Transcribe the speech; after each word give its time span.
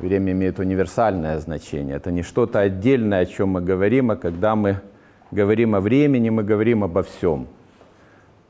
Время 0.00 0.32
имеет 0.32 0.58
универсальное 0.58 1.38
значение. 1.40 1.96
Это 1.96 2.10
не 2.10 2.22
что-то 2.22 2.60
отдельное, 2.60 3.20
о 3.20 3.26
чем 3.26 3.50
мы 3.50 3.60
говорим, 3.60 4.10
а 4.10 4.16
когда 4.16 4.56
мы 4.56 4.80
говорим 5.30 5.74
о 5.74 5.80
времени, 5.80 6.30
мы 6.30 6.42
говорим 6.42 6.82
обо 6.82 7.02
всем. 7.02 7.46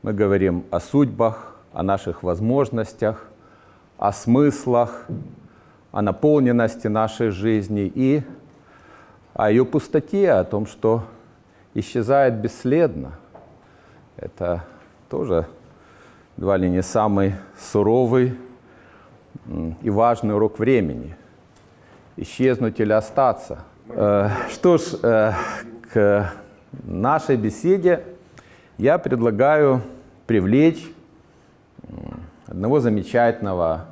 Мы 0.01 0.13
говорим 0.13 0.63
о 0.71 0.79
судьбах, 0.79 1.57
о 1.73 1.83
наших 1.83 2.23
возможностях, 2.23 3.27
о 3.97 4.13
смыслах, 4.13 5.05
о 5.91 6.01
наполненности 6.01 6.87
нашей 6.87 7.31
жизни 7.31 7.91
и 7.93 8.23
о 9.33 9.51
ее 9.51 9.65
пустоте, 9.65 10.31
о 10.31 10.45
том, 10.45 10.65
что 10.65 11.03
исчезает 11.73 12.35
бесследно. 12.35 13.19
Это 14.15 14.63
тоже 15.09 15.47
едва 16.37 16.55
ли 16.55 16.69
не 16.69 16.81
самый 16.81 17.35
суровый 17.59 18.37
и 19.81 19.89
важный 19.89 20.33
урок 20.33 20.57
времени. 20.57 21.17
Исчезнуть 22.21 22.79
или 22.79 22.93
остаться. 22.93 23.63
Э, 23.89 24.29
что 24.51 24.77
ж, 24.77 24.93
э, 25.01 25.33
к 25.91 26.31
нашей 26.83 27.35
беседе 27.35 28.03
я 28.77 28.99
предлагаю 28.99 29.81
привлечь 30.27 30.87
одного 32.45 32.79
замечательного, 32.79 33.87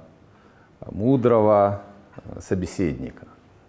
мудрого 0.91 1.81
собеседника, 2.39 3.25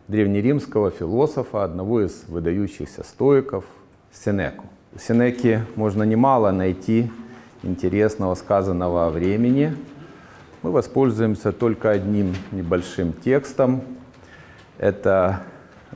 древнеримского 0.08 0.90
философа, 0.90 1.64
одного 1.64 2.02
из 2.02 2.24
выдающихся 2.28 3.02
стоиков, 3.02 3.64
Сенеку. 4.12 4.66
У 4.94 4.98
Сенеки 4.98 5.64
можно 5.74 6.02
немало 6.02 6.50
найти 6.50 7.10
интересного 7.62 8.34
сказанного 8.34 9.08
времени. 9.08 9.74
Мы 10.60 10.70
воспользуемся 10.70 11.50
только 11.50 11.90
одним 11.90 12.34
небольшим 12.52 13.14
текстом. 13.14 13.80
Это 14.80 15.42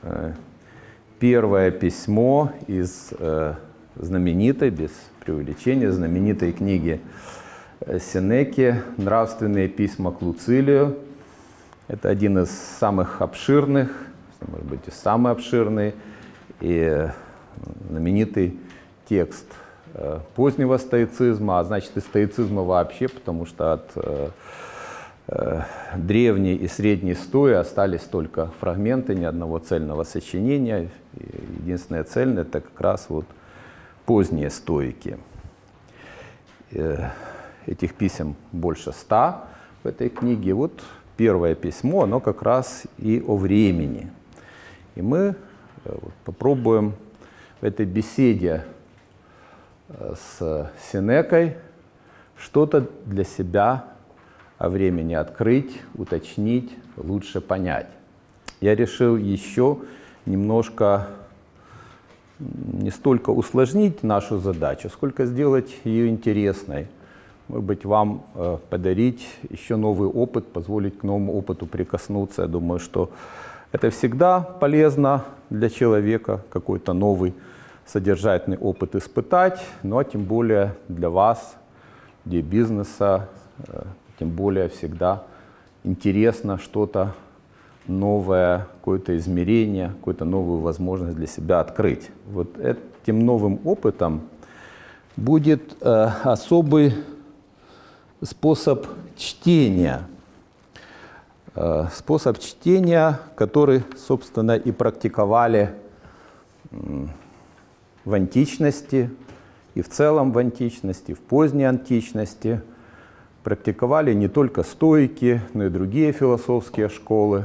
э, 0.02 0.32
первое 1.18 1.70
письмо 1.70 2.52
из 2.66 3.14
э, 3.18 3.54
знаменитой, 3.96 4.68
без 4.68 4.90
преувеличения, 5.24 5.90
знаменитой 5.90 6.52
книги 6.52 7.00
э, 7.80 7.98
Сенеки 7.98 8.82
«Нравственные 8.98 9.68
письма 9.68 10.12
к 10.12 10.20
Луцилию». 10.20 10.98
Это 11.88 12.10
один 12.10 12.36
из 12.40 12.50
самых 12.50 13.22
обширных, 13.22 13.90
может 14.46 14.66
быть, 14.66 14.80
и 14.86 14.90
самый 14.90 15.32
обширный 15.32 15.94
и 16.60 17.08
знаменитый 17.88 18.60
текст 19.08 19.46
позднего 20.34 20.76
стоицизма, 20.76 21.58
а 21.58 21.64
значит 21.64 21.96
и 21.96 22.00
стоицизма 22.00 22.62
вообще, 22.62 23.08
потому 23.08 23.46
что 23.46 23.72
от 23.72 24.34
древней 25.96 26.54
и 26.54 26.68
средней 26.68 27.14
стои 27.14 27.54
остались 27.54 28.02
только 28.02 28.50
фрагменты 28.60 29.14
ни 29.14 29.24
одного 29.24 29.58
цельного 29.58 30.04
сочинения. 30.04 30.90
Единственное 31.60 32.04
цельное 32.04 32.42
это 32.42 32.60
как 32.60 32.80
раз 32.80 33.06
вот 33.08 33.24
поздние 34.04 34.50
стоики. 34.50 35.18
Этих 37.66 37.94
писем 37.94 38.36
больше 38.52 38.92
ста 38.92 39.48
в 39.82 39.86
этой 39.86 40.10
книге. 40.10 40.52
Вот 40.52 40.82
первое 41.16 41.54
письмо, 41.54 42.02
оно 42.02 42.20
как 42.20 42.42
раз 42.42 42.82
и 42.98 43.24
о 43.26 43.36
времени. 43.36 44.10
И 44.94 45.02
мы 45.02 45.36
вот, 45.84 46.12
попробуем 46.24 46.94
в 47.60 47.64
этой 47.64 47.86
беседе 47.86 48.64
э, 49.88 50.14
с 50.16 50.70
Синекой 50.90 51.56
что-то 52.36 52.86
для 53.06 53.24
себя 53.24 53.93
о 54.58 54.68
времени 54.68 55.14
открыть, 55.14 55.80
уточнить, 55.94 56.72
лучше 56.96 57.40
понять. 57.40 57.88
Я 58.60 58.74
решил 58.74 59.16
еще 59.16 59.78
немножко 60.26 61.08
не 62.38 62.90
столько 62.90 63.30
усложнить 63.30 64.02
нашу 64.02 64.38
задачу, 64.38 64.88
сколько 64.88 65.26
сделать 65.26 65.74
ее 65.84 66.08
интересной. 66.08 66.88
Может 67.48 67.64
быть, 67.64 67.84
вам 67.84 68.24
э, 68.34 68.58
подарить 68.70 69.26
еще 69.50 69.76
новый 69.76 70.08
опыт, 70.08 70.46
позволить 70.46 70.98
к 70.98 71.02
новому 71.02 71.36
опыту 71.36 71.66
прикоснуться. 71.66 72.42
Я 72.42 72.48
думаю, 72.48 72.80
что 72.80 73.10
это 73.70 73.90
всегда 73.90 74.40
полезно 74.40 75.24
для 75.50 75.68
человека, 75.68 76.42
какой-то 76.50 76.92
новый 76.94 77.34
содержательный 77.86 78.56
опыт 78.56 78.94
испытать, 78.94 79.60
но 79.82 80.02
тем 80.02 80.24
более 80.24 80.74
для 80.88 81.10
вас, 81.10 81.56
для 82.24 82.40
бизнеса, 82.40 83.28
э, 83.68 83.82
тем 84.18 84.30
более 84.30 84.68
всегда 84.68 85.24
интересно 85.82 86.58
что-то 86.58 87.14
новое, 87.86 88.68
какое-то 88.78 89.16
измерение, 89.16 89.88
какую-то 89.88 90.24
новую 90.24 90.60
возможность 90.60 91.16
для 91.16 91.26
себя 91.26 91.60
открыть. 91.60 92.10
Вот 92.30 92.58
этим 92.58 93.24
новым 93.24 93.60
опытом 93.64 94.22
будет 95.16 95.76
э, 95.80 96.10
особый 96.24 96.94
способ 98.22 98.86
чтения– 99.16 100.02
Э, 101.56 101.86
способ 101.94 102.40
чтения, 102.40 103.20
который, 103.36 103.84
собственно, 103.96 104.56
и 104.56 104.72
практиковали 104.72 105.72
в 106.72 108.12
античности, 108.12 109.10
и 109.76 109.82
в 109.82 109.88
целом 109.88 110.32
в 110.32 110.38
античности, 110.38 111.14
в 111.14 111.20
поздней 111.20 111.64
античности. 111.64 112.60
Практиковали 113.44 114.12
не 114.12 114.26
только 114.26 114.64
стойки, 114.64 115.40
но 115.52 115.66
и 115.66 115.68
другие 115.68 116.10
философские 116.12 116.88
школы, 116.88 117.44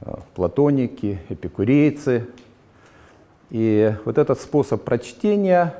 э, 0.00 0.14
платоники, 0.34 1.20
эпикурейцы. 1.28 2.26
И 3.50 3.94
вот 4.04 4.18
этот 4.18 4.40
способ 4.40 4.82
прочтения, 4.82 5.74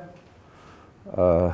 э, 1.05 1.51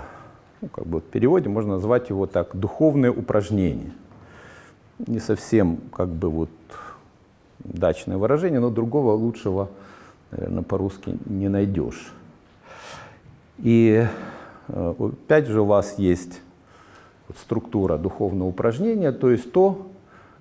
ну, 0.62 0.68
как 0.68 0.86
бы 0.86 1.00
в 1.00 1.04
переводе 1.04 1.50
можно 1.50 1.74
назвать 1.74 2.10
его 2.10 2.28
так, 2.28 2.56
духовное 2.56 3.12
упражнение– 3.12 3.94
не 5.08 5.20
совсем 5.20 5.78
как 5.92 6.10
бы 6.10 6.30
вот 6.30 6.50
дачное 7.60 8.18
выражение, 8.18 8.60
но 8.60 8.70
другого 8.70 9.14
лучшего, 9.14 9.70
наверное, 10.32 10.64
по-русски 10.64 11.18
не 11.26 11.50
найдешь. 11.50 12.14
И 13.60 14.06
э, 14.68 14.94
опять 14.98 15.48
же 15.48 15.62
у 15.62 15.66
вас 15.66 15.98
есть 15.98 16.42
структура 17.38 17.98
духовного 17.98 18.50
упражнения, 18.50 19.12
то 19.12 19.30
есть 19.30 19.52
то, 19.52 19.90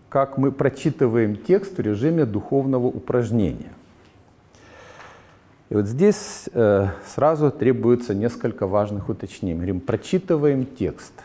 как 0.08 0.38
мы 0.38 0.52
прочитываем 0.52 1.36
текст 1.36 1.78
в 1.78 1.80
режиме 1.80 2.24
духовного 2.24 2.86
упражнения. 2.86 3.72
И 5.70 5.74
вот 5.74 5.86
здесь 5.86 6.48
э, 6.52 6.88
сразу 7.06 7.50
требуется 7.50 8.14
несколько 8.14 8.66
важных 8.66 9.08
уточнений. 9.08 9.54
Мы 9.54 9.60
говорим, 9.60 9.80
прочитываем 9.80 10.66
текст– 10.66 11.12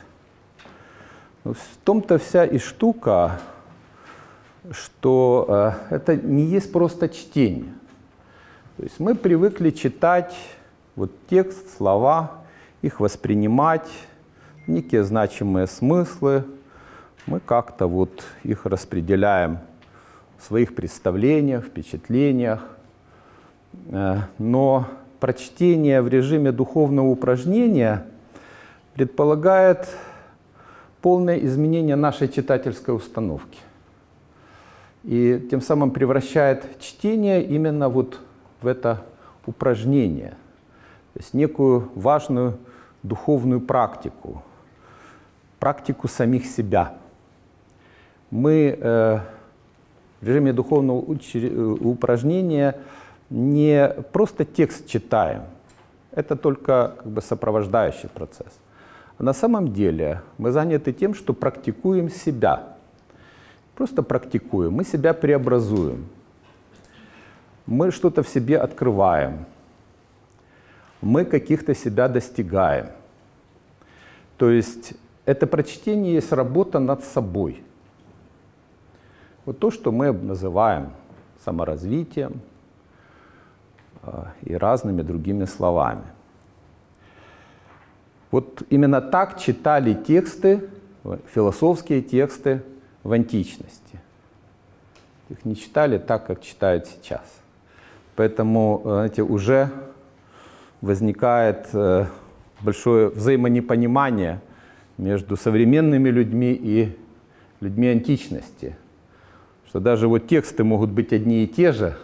ну, 1.47 1.53
в 1.53 1.77
том-то 1.85 2.17
вся 2.17 2.43
и 2.43 2.57
штука, 2.57 3.39
что 4.71 5.45
э, 5.89 5.95
это 5.95 6.17
не 6.17 6.43
есть 6.43 6.73
просто 6.73 7.07
чтение. 7.07 7.71
То 8.75 8.83
есть 8.83 8.99
мы 8.99 9.15
привыкли 9.15 9.69
читать 9.69 10.35
вот 10.97 11.09
текст, 11.29 11.77
слова, 11.77 12.43
их 12.81 12.99
воспринимать, 12.99 13.87
некие 14.67 15.03
значимые 15.03 15.67
смыслы. 15.67 16.43
Мы 17.25 17.39
как-то 17.39 17.87
вот 17.87 18.23
их 18.43 18.65
распределяем 18.65 19.59
в 20.37 20.43
своих 20.43 20.75
представлениях, 20.75 21.65
впечатлениях. 21.65 22.63
Э, 23.87 24.19
но 24.37 24.87
прочтение 25.19 26.01
в 26.01 26.07
режиме 26.07 26.51
духовного 26.51 27.07
упражнения 27.07 28.05
предполагает 28.93 29.87
полное 31.01 31.37
изменение 31.37 31.95
нашей 31.95 32.27
читательской 32.27 32.95
установки. 32.95 33.59
И 35.03 35.47
тем 35.49 35.61
самым 35.61 35.91
превращает 35.91 36.79
чтение 36.79 37.43
именно 37.43 37.87
вот 37.87 38.19
в 38.61 38.67
это 38.67 39.03
упражнение, 39.45 40.31
то 41.13 41.19
есть 41.19 41.33
некую 41.33 41.89
важную 41.95 42.57
духовную 43.03 43.61
практику, 43.61 44.43
практику 45.59 46.07
самих 46.07 46.45
себя. 46.45 46.93
Мы 48.29 48.77
э, 48.79 49.19
в 50.21 50.27
режиме 50.27 50.53
духовного 50.53 50.99
упражнения 50.99 52.79
не 53.29 53.89
просто 54.11 54.45
текст 54.45 54.87
читаем, 54.87 55.43
это 56.11 56.35
только 56.35 56.95
как 56.97 57.07
бы 57.07 57.21
сопровождающий 57.21 58.09
процесс. 58.09 58.59
А 59.17 59.23
на 59.23 59.33
самом 59.33 59.73
деле 59.73 60.21
мы 60.37 60.51
заняты 60.51 60.93
тем, 60.93 61.13
что 61.13 61.33
практикуем 61.33 62.09
себя. 62.09 62.75
Просто 63.75 64.03
практикуем, 64.03 64.73
мы 64.73 64.83
себя 64.83 65.13
преобразуем. 65.13 66.07
Мы 67.65 67.91
что-то 67.91 68.23
в 68.23 68.29
себе 68.29 68.57
открываем. 68.57 69.45
Мы 71.01 71.25
каких-то 71.25 71.75
себя 71.75 72.07
достигаем. 72.07 72.87
То 74.37 74.49
есть 74.49 74.93
это 75.27 75.45
прочтение 75.45 76.13
есть 76.13 76.31
работа 76.31 76.79
над 76.79 77.03
собой. 77.03 77.61
Вот 79.45 79.59
то, 79.59 79.71
что 79.71 79.91
мы 79.91 80.13
называем 80.13 80.93
саморазвитием 81.43 82.39
а, 84.03 84.31
и 84.41 84.55
разными 84.55 85.01
другими 85.01 85.43
словами. 85.43 86.05
Вот 88.31 88.63
именно 88.69 89.01
так 89.01 89.37
читали 89.37 89.93
тексты, 89.93 90.69
философские 91.33 92.01
тексты 92.01 92.63
в 93.03 93.11
античности. 93.11 93.99
Их 95.27 95.43
не 95.43 95.57
читали 95.57 95.97
так, 95.97 96.25
как 96.25 96.41
читают 96.41 96.87
сейчас. 96.87 97.25
Поэтому, 98.15 98.79
знаете, 98.85 99.23
уже 99.23 99.71
возникает 100.79 101.67
э, 101.73 102.05
большое 102.61 103.09
взаимонепонимание 103.09 104.39
между 104.97 105.37
современными 105.37 106.09
людьми 106.09 106.53
и 106.53 106.97
людьми 107.59 107.87
античности. 107.87 108.75
Что 109.67 109.79
даже 109.79 110.07
вот 110.07 110.27
тексты 110.27 110.63
могут 110.63 110.91
быть 110.91 111.13
одни 111.13 111.43
и 111.43 111.47
те 111.47 111.71
же, 111.71 111.97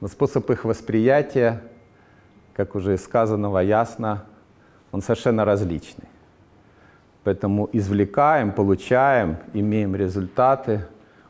но 0.00 0.08
способ 0.08 0.50
их 0.50 0.64
восприятия, 0.64 1.62
как 2.54 2.74
уже 2.74 2.98
сказанного 2.98 3.60
ясно, 3.60 4.24
он 4.90 5.00
совершенно 5.00 5.44
различный. 5.44 6.08
Поэтому 7.24 7.68
извлекаем, 7.72 8.52
получаем, 8.52 9.36
имеем 9.52 9.94
результаты, 9.94 10.86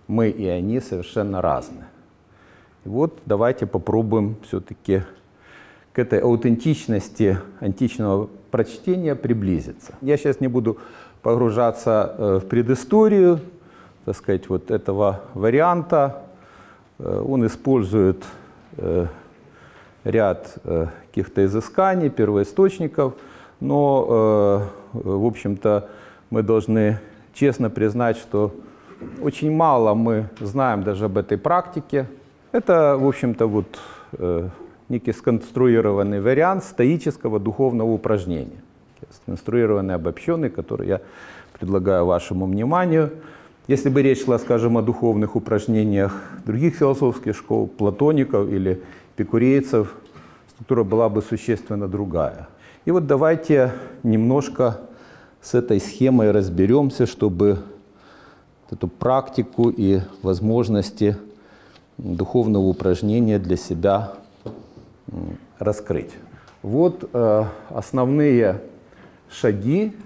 мы 0.09 0.31
и 0.31 0.47
они 0.47 0.81
совершенно 0.81 1.43
разные. 1.43 1.87
И 2.85 2.89
вот 2.89 3.21
давайте 3.27 3.67
попробуем 3.67 4.37
все-таки 4.43 5.03
к 5.93 5.99
этой 5.99 6.21
аутентичности 6.21 7.39
античного 7.61 8.29
прочтения 8.51 9.15
приблизиться. 9.15 9.95
Я 10.01 10.17
сейчас 10.17 10.41
не 10.41 10.49
буду 10.49 10.79
погружаться 11.23 12.15
э, 12.17 12.41
в 12.43 12.49
предысторию, 12.49 13.41
так 14.05 14.17
сказать, 14.17 14.49
вот 14.49 14.71
этого 14.71 15.21
варианта. 15.35 16.23
Э, 16.99 17.23
он 17.27 17.47
использует 17.47 18.25
э, 18.79 19.07
ряд 20.05 20.55
каких-то 20.65 21.45
изысканий, 21.45 22.11
первоисточников, 22.11 23.15
но, 23.61 24.67
в 24.93 25.27
общем-то, 25.27 25.89
мы 26.31 26.43
должны 26.43 26.99
честно 27.35 27.71
признать, 27.71 28.17
что 28.17 28.53
очень 29.23 29.53
мало 29.53 29.95
мы 29.95 30.29
знаем 30.41 30.83
даже 30.83 31.05
об 31.05 31.19
этой 31.19 31.39
практике. 31.39 32.09
Это, 32.51 32.97
в 32.99 33.07
общем-то, 33.07 33.47
вот 33.47 33.79
некий 34.93 35.13
сконструированный 35.13 36.21
вариант 36.21 36.65
стоического 36.65 37.41
духовного 37.41 37.91
упражнения. 37.91 38.63
Сконструированный, 39.11 39.95
обобщенный, 39.95 40.51
который 40.51 40.87
я 40.87 41.01
предлагаю 41.59 42.05
вашему 42.05 42.45
вниманию. 42.45 43.11
Если 43.69 43.89
бы 43.89 44.03
речь 44.03 44.25
шла, 44.25 44.39
скажем, 44.39 44.77
о 44.77 44.83
духовных 44.83 45.35
упражнениях 45.35 46.15
других 46.45 46.75
философских 46.75 47.35
школ, 47.35 47.69
платоников 47.69 48.51
или 48.51 48.83
эпикурейцев, 49.17 49.95
структура 50.51 50.85
была 50.85 51.09
бы 51.09 51.23
существенно 51.23 51.89
другая. 51.89 52.49
И 52.85 52.91
вот 52.91 53.07
давайте 53.07 53.73
немножко 54.03 54.81
с 55.41 55.55
этой 55.55 55.81
схемой 55.81 56.33
разберемся, 56.33 57.07
чтобы 57.07 57.61
эту 58.71 58.89
практику 58.89 59.71
и 59.71 60.01
возможности 60.23 61.17
духовного 61.97 62.65
упражнения 62.65 63.39
для 63.39 63.57
себя 63.57 64.13
раскрыть. 65.59 66.11
Вот 66.63 67.09
э, 67.13 67.45
основные 67.71 68.61
шаги, 69.31 69.97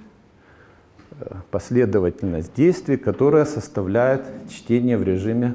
э, 1.21 1.35
последовательность 1.51 2.55
действий, 2.55 2.97
которая 2.97 3.45
составляет 3.45 4.23
чтение 4.51 4.97
в 4.97 5.03
режиме 5.03 5.55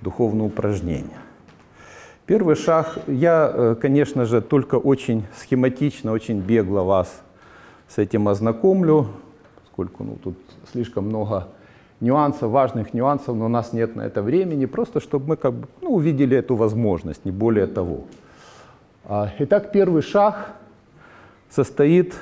духовного 0.00 0.48
упражнения. 0.48 1.18
Первый 2.26 2.54
шаг, 2.54 2.98
я, 3.06 3.50
э, 3.52 3.76
конечно 3.80 4.24
же, 4.24 4.40
только 4.40 4.76
очень 4.76 5.24
схематично, 5.36 6.12
очень 6.12 6.40
бегло 6.40 6.82
вас 6.82 7.22
с 7.88 7.98
этим 7.98 8.28
ознакомлю, 8.28 9.08
поскольку 9.56 10.04
ну, 10.04 10.16
тут 10.22 10.36
слишком 10.72 11.06
много 11.06 11.48
нюансов, 12.00 12.50
важных 12.50 12.94
нюансов, 12.94 13.36
но 13.36 13.46
у 13.46 13.48
нас 13.48 13.72
нет 13.72 13.96
на 13.96 14.02
это 14.02 14.22
времени, 14.22 14.66
просто 14.66 15.00
чтобы 15.00 15.28
мы 15.28 15.36
как 15.36 15.54
бы, 15.54 15.68
ну, 15.80 15.94
увидели 15.94 16.36
эту 16.36 16.56
возможность, 16.56 17.24
не 17.24 17.30
более 17.30 17.66
того. 17.66 18.04
А, 19.12 19.28
итак, 19.40 19.72
первый 19.72 20.02
шаг 20.02 20.52
состоит, 21.48 22.14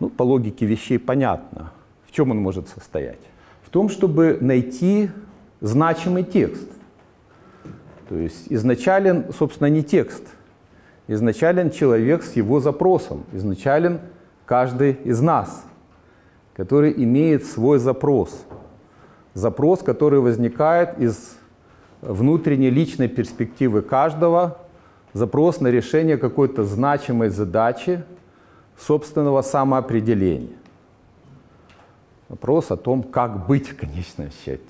ну, 0.00 0.08
по 0.10 0.24
логике 0.24 0.66
вещей 0.66 0.98
понятно, 0.98 1.70
в 2.08 2.10
чем 2.10 2.32
он 2.32 2.38
может 2.38 2.66
состоять. 2.66 3.20
В 3.62 3.70
том, 3.70 3.88
чтобы 3.88 4.38
найти 4.40 5.10
значимый 5.60 6.24
текст. 6.24 6.68
То 8.08 8.16
есть 8.16 8.46
изначален, 8.50 9.32
собственно, 9.32 9.68
не 9.68 9.84
текст. 9.84 10.24
Изначален 11.06 11.70
человек 11.70 12.24
с 12.24 12.34
его 12.34 12.58
запросом. 12.58 13.22
Изначален 13.32 14.00
каждый 14.44 14.94
из 15.04 15.20
нас, 15.20 15.64
который 16.56 16.92
имеет 16.96 17.46
свой 17.46 17.78
запрос. 17.78 18.44
Запрос, 19.34 19.84
который 19.84 20.18
возникает 20.18 20.98
из 20.98 21.36
внутренней 22.00 22.70
личной 22.70 23.06
перспективы 23.06 23.82
каждого, 23.82 24.58
запрос 25.12 25.60
на 25.60 25.68
решение 25.68 26.16
какой-то 26.16 26.64
значимой 26.64 27.28
задачи 27.28 28.04
собственного 28.78 29.42
самоопределения. 29.42 30.56
Вопрос 32.28 32.70
о 32.70 32.76
том, 32.76 33.02
как 33.02 33.46
быть 33.46 33.68
в 33.68 33.76
конечном 33.76 34.30
счете, 34.30 34.62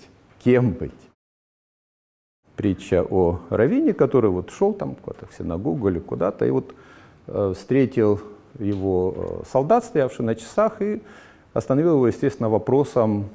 кем 0.43 0.73
быть. 0.73 0.93
Притча 2.57 3.07
о 3.09 3.41
Равине, 3.51 3.95
который 3.95 4.31
вот 4.31 4.51
шел 4.51 4.75
там 4.75 4.97
куда-то 4.97 5.27
в 5.27 5.35
синагогу 5.35 5.89
или 5.89 6.01
куда-то, 6.01 6.45
и 6.45 6.51
вот 6.51 6.75
э, 7.29 7.55
встретил 7.57 8.21
его 8.59 9.15
э, 9.17 9.43
солдат, 9.51 9.85
стоявший 9.85 10.25
на 10.25 10.35
часах, 10.35 10.83
и 10.83 11.03
остановил 11.55 11.95
его, 11.95 12.09
естественно, 12.09 12.49
вопросом, 12.49 13.29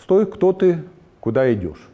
«Стой, 0.00 0.26
кто 0.26 0.52
ты, 0.52 0.82
куда 1.20 1.52
идешь?» 1.52 1.88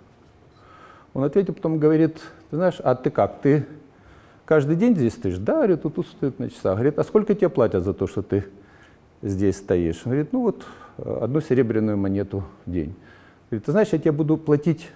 Он 1.12 1.24
ответил, 1.24 1.52
потом 1.52 1.78
говорит, 1.78 2.16
«Ты 2.50 2.56
знаешь, 2.56 2.80
а 2.82 2.94
ты 2.94 3.10
как, 3.10 3.40
ты 3.42 3.66
каждый 4.48 4.76
день 4.76 4.96
здесь 4.96 5.12
стоишь? 5.12 5.36
Да, 5.36 5.56
говорит, 5.56 5.82
тут 5.82 6.06
стоит 6.06 6.38
на 6.38 6.48
часах. 6.48 6.76
Говорит, 6.76 6.98
а 6.98 7.04
сколько 7.04 7.34
тебе 7.34 7.50
платят 7.50 7.84
за 7.84 7.92
то, 7.92 8.06
что 8.06 8.22
ты 8.22 8.46
здесь 9.20 9.58
стоишь? 9.58 10.00
Он 10.06 10.12
говорит, 10.12 10.32
ну 10.32 10.40
вот 10.40 10.64
э, 10.96 11.18
одну 11.20 11.42
серебряную 11.42 11.98
монету 11.98 12.44
в 12.64 12.70
день. 12.70 12.94
Говорит, 13.50 13.66
ты 13.66 13.72
знаешь, 13.72 13.88
я 13.92 13.98
тебе 13.98 14.12
буду 14.12 14.38
платить 14.38 14.90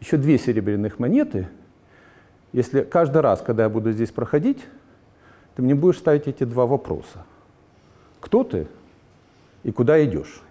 еще 0.00 0.16
две 0.16 0.36
серебряных 0.36 0.98
монеты, 0.98 1.48
если 2.52 2.80
каждый 2.82 3.20
раз, 3.20 3.40
когда 3.40 3.64
я 3.64 3.68
буду 3.68 3.92
здесь 3.92 4.10
проходить, 4.10 4.64
ты 5.54 5.62
мне 5.62 5.76
будешь 5.76 5.98
ставить 5.98 6.26
эти 6.26 6.42
два 6.42 6.66
вопроса. 6.66 7.24
Кто 8.18 8.42
ты 8.42 8.66
и 9.62 9.70
куда 9.70 10.04
идешь? 10.04 10.42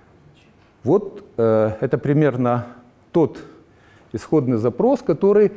Вот 0.85 1.25
э, 1.35 1.71
это 1.81 1.97
примерно 1.97 2.67
тот 3.11 3.43
исходный 4.13 4.57
запрос, 4.57 5.01
который 5.01 5.51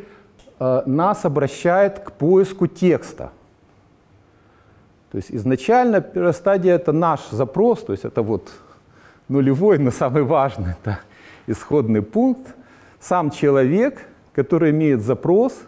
нас 0.60 1.24
обращает 1.24 1.98
к 2.00 2.12
поиску 2.12 2.66
текста. 2.66 3.32
То 5.10 5.16
есть 5.16 5.32
изначально 5.32 6.00
первая 6.00 6.32
стадия 6.32 6.74
это 6.74 6.92
наш 6.92 7.28
запрос, 7.30 7.82
то 7.82 7.92
есть 7.92 8.04
это 8.04 8.22
вот 8.22 8.52
нулевой, 9.28 9.78
но 9.78 9.90
самый 9.90 10.22
важный, 10.22 10.74
это 10.80 11.00
исходный 11.46 12.02
пункт. 12.02 12.54
Сам 13.00 13.30
человек, 13.30 14.06
который 14.34 14.70
имеет 14.70 15.00
запрос, 15.00 15.58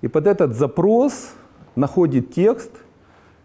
и 0.00 0.08
под 0.08 0.26
этот 0.26 0.54
запрос 0.54 1.34
находит 1.76 2.32
текст, 2.32 2.70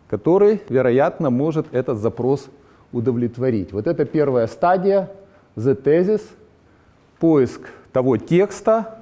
который, 0.09 0.61
вероятно, 0.69 1.29
может 1.29 1.67
этот 1.73 1.97
запрос 1.97 2.47
удовлетворить. 2.91 3.73
Вот 3.73 3.85
это 3.85 4.05
первая 4.05 4.47
стадия, 4.47 5.11
the 5.55 5.75
thesis, 5.75 6.21
поиск 7.19 7.61
того 7.91 8.17
текста, 8.17 8.98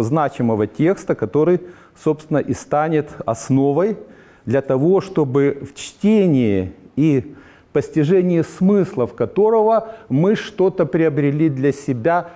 значимого 0.00 0.66
текста, 0.66 1.14
который, 1.14 1.60
собственно, 2.02 2.38
и 2.38 2.54
станет 2.54 3.10
основой 3.26 3.98
для 4.46 4.62
того, 4.62 5.00
чтобы 5.00 5.62
в 5.62 5.78
чтении 5.78 6.72
и 6.96 7.34
постижении 7.72 8.42
смыслов 8.42 9.14
которого 9.14 9.94
мы 10.08 10.34
что-то 10.36 10.86
приобрели 10.86 11.48
для 11.48 11.72
себя, 11.72 12.30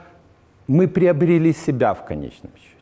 мы 0.66 0.88
приобрели 0.88 1.52
себя 1.52 1.94
в 1.94 2.04
конечном 2.04 2.52
счете. 2.56 2.76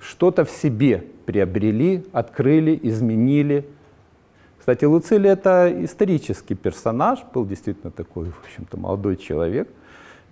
Что-то 0.00 0.44
в 0.44 0.50
себе 0.50 1.04
приобрели, 1.26 2.04
открыли, 2.12 2.78
изменили. 2.82 3.66
Кстати, 4.58 4.84
Луцилий– 4.84 5.30
это 5.30 5.72
исторический 5.84 6.54
персонаж, 6.54 7.20
был 7.34 7.44
действительно 7.44 7.90
такой, 7.90 8.30
в 8.30 8.40
общем-то, 8.44 8.76
молодой 8.76 9.16
человек, 9.16 9.68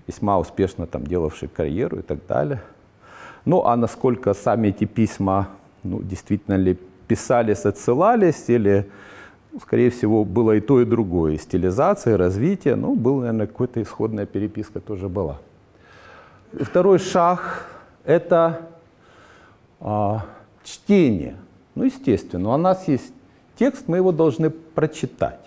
весьма 0.06 0.38
успешно 0.38 0.86
там 0.86 1.06
делавший 1.06 1.48
карьеру 1.48 1.98
и 1.98 2.02
так 2.02 2.26
далее– 2.26 2.60
ну, 3.48 3.64
а 3.64 3.76
насколько 3.76 4.34
сами 4.34 4.68
эти 4.68 4.84
письма 4.84 5.48
ну, 5.82 6.02
действительно 6.02 6.56
ли 6.56 6.78
писались, 7.06 7.64
отсылались, 7.64 8.44
или, 8.48 8.90
ну, 9.52 9.60
скорее 9.60 9.88
всего, 9.88 10.26
было 10.26 10.52
и 10.52 10.60
то, 10.60 10.82
и 10.82 10.84
другое. 10.84 11.32
И 11.32 11.38
стилизация, 11.38 12.12
и 12.12 12.16
развитие, 12.16 12.76
ну, 12.76 12.94
была, 12.94 13.20
наверное, 13.20 13.46
какая-то 13.46 13.80
исходная 13.80 14.26
переписка 14.26 14.80
тоже 14.80 15.08
была. 15.08 15.38
Второй 16.60 16.98
шаг– 16.98 17.64
это 18.04 18.68
а, 19.80 20.26
чтение. 20.62 21.36
Ну, 21.74 21.84
естественно, 21.84 22.52
у 22.52 22.58
нас 22.58 22.86
есть 22.86 23.14
текст, 23.58 23.88
мы 23.88 23.96
его 23.96 24.12
должны 24.12 24.50
прочитать. 24.50 25.40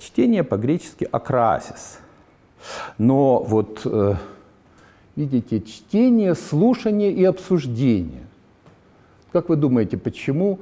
Чтение 0.00 0.42
по-гречески 0.42 1.08
«акрасис». 1.12 2.00
Но 2.98 3.44
вот, 3.44 3.82
э, 3.84 4.16
видите, 5.18 5.60
чтение, 5.60 6.34
слушание 6.36 7.12
и 7.12 7.24
обсуждение. 7.24 8.22
Как 9.32 9.48
вы 9.48 9.56
думаете, 9.56 9.96
почему 9.96 10.60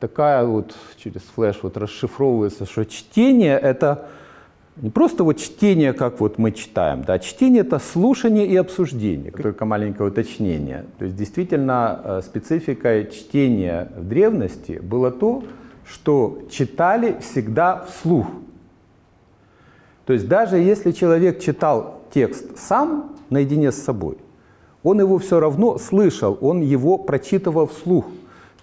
такая 0.00 0.46
вот 0.46 0.74
через 0.96 1.20
флеш 1.34 1.58
вот 1.62 1.76
расшифровывается, 1.76 2.64
что 2.64 2.84
чтение– 2.86 3.58
это 3.62 4.08
не 4.76 4.88
просто 4.90 5.24
вот 5.24 5.38
чтение, 5.38 5.92
как 5.92 6.20
вот 6.20 6.38
мы 6.38 6.52
читаем, 6.52 7.02
да, 7.02 7.18
чтение 7.18 7.62
это 7.62 7.78
слушание 7.78 8.46
и 8.46 8.56
обсуждение. 8.56 9.30
Только 9.30 9.66
маленькое 9.66 10.08
уточнение. 10.08 10.86
То 10.98 11.04
есть 11.04 11.16
действительно 11.16 12.00
э, 12.02 12.20
спецификой 12.24 13.10
чтения 13.10 13.90
в 13.94 14.08
древности 14.08 14.80
было 14.82 15.10
то, 15.10 15.42
что 15.84 16.46
читали 16.50 17.16
всегда 17.20 17.84
вслух. 17.84 18.28
То 20.06 20.12
есть 20.14 20.28
даже 20.28 20.56
если 20.56 20.92
человек 20.92 21.40
читал 21.40 21.97
текст 22.12 22.58
сам 22.58 23.16
наедине 23.30 23.72
с 23.72 23.82
собой, 23.82 24.18
он 24.82 25.00
его 25.00 25.18
все 25.18 25.40
равно 25.40 25.78
слышал, 25.78 26.38
он 26.40 26.60
его 26.60 26.98
прочитывал 26.98 27.66
вслух. 27.66 28.06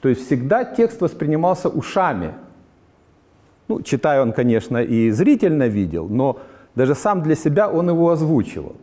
То 0.02 0.10
есть 0.10 0.25
всегда 0.25 0.64
текст 0.64 1.02
воспринимался 1.02 1.70
ушами, 1.70 2.34
ну, 3.68 3.82
читая 3.82 4.22
он, 4.22 4.34
конечно, 4.34 4.78
и 4.78 5.10
зрительно 5.10 5.68
видел, 5.68 6.08
но 6.08 6.40
даже 6.75 6.94
сам 6.94 7.24
для 7.24 7.36
себя 7.36 7.70
он 7.70 7.90
его 7.90 8.12
озвучивал. 8.12 8.75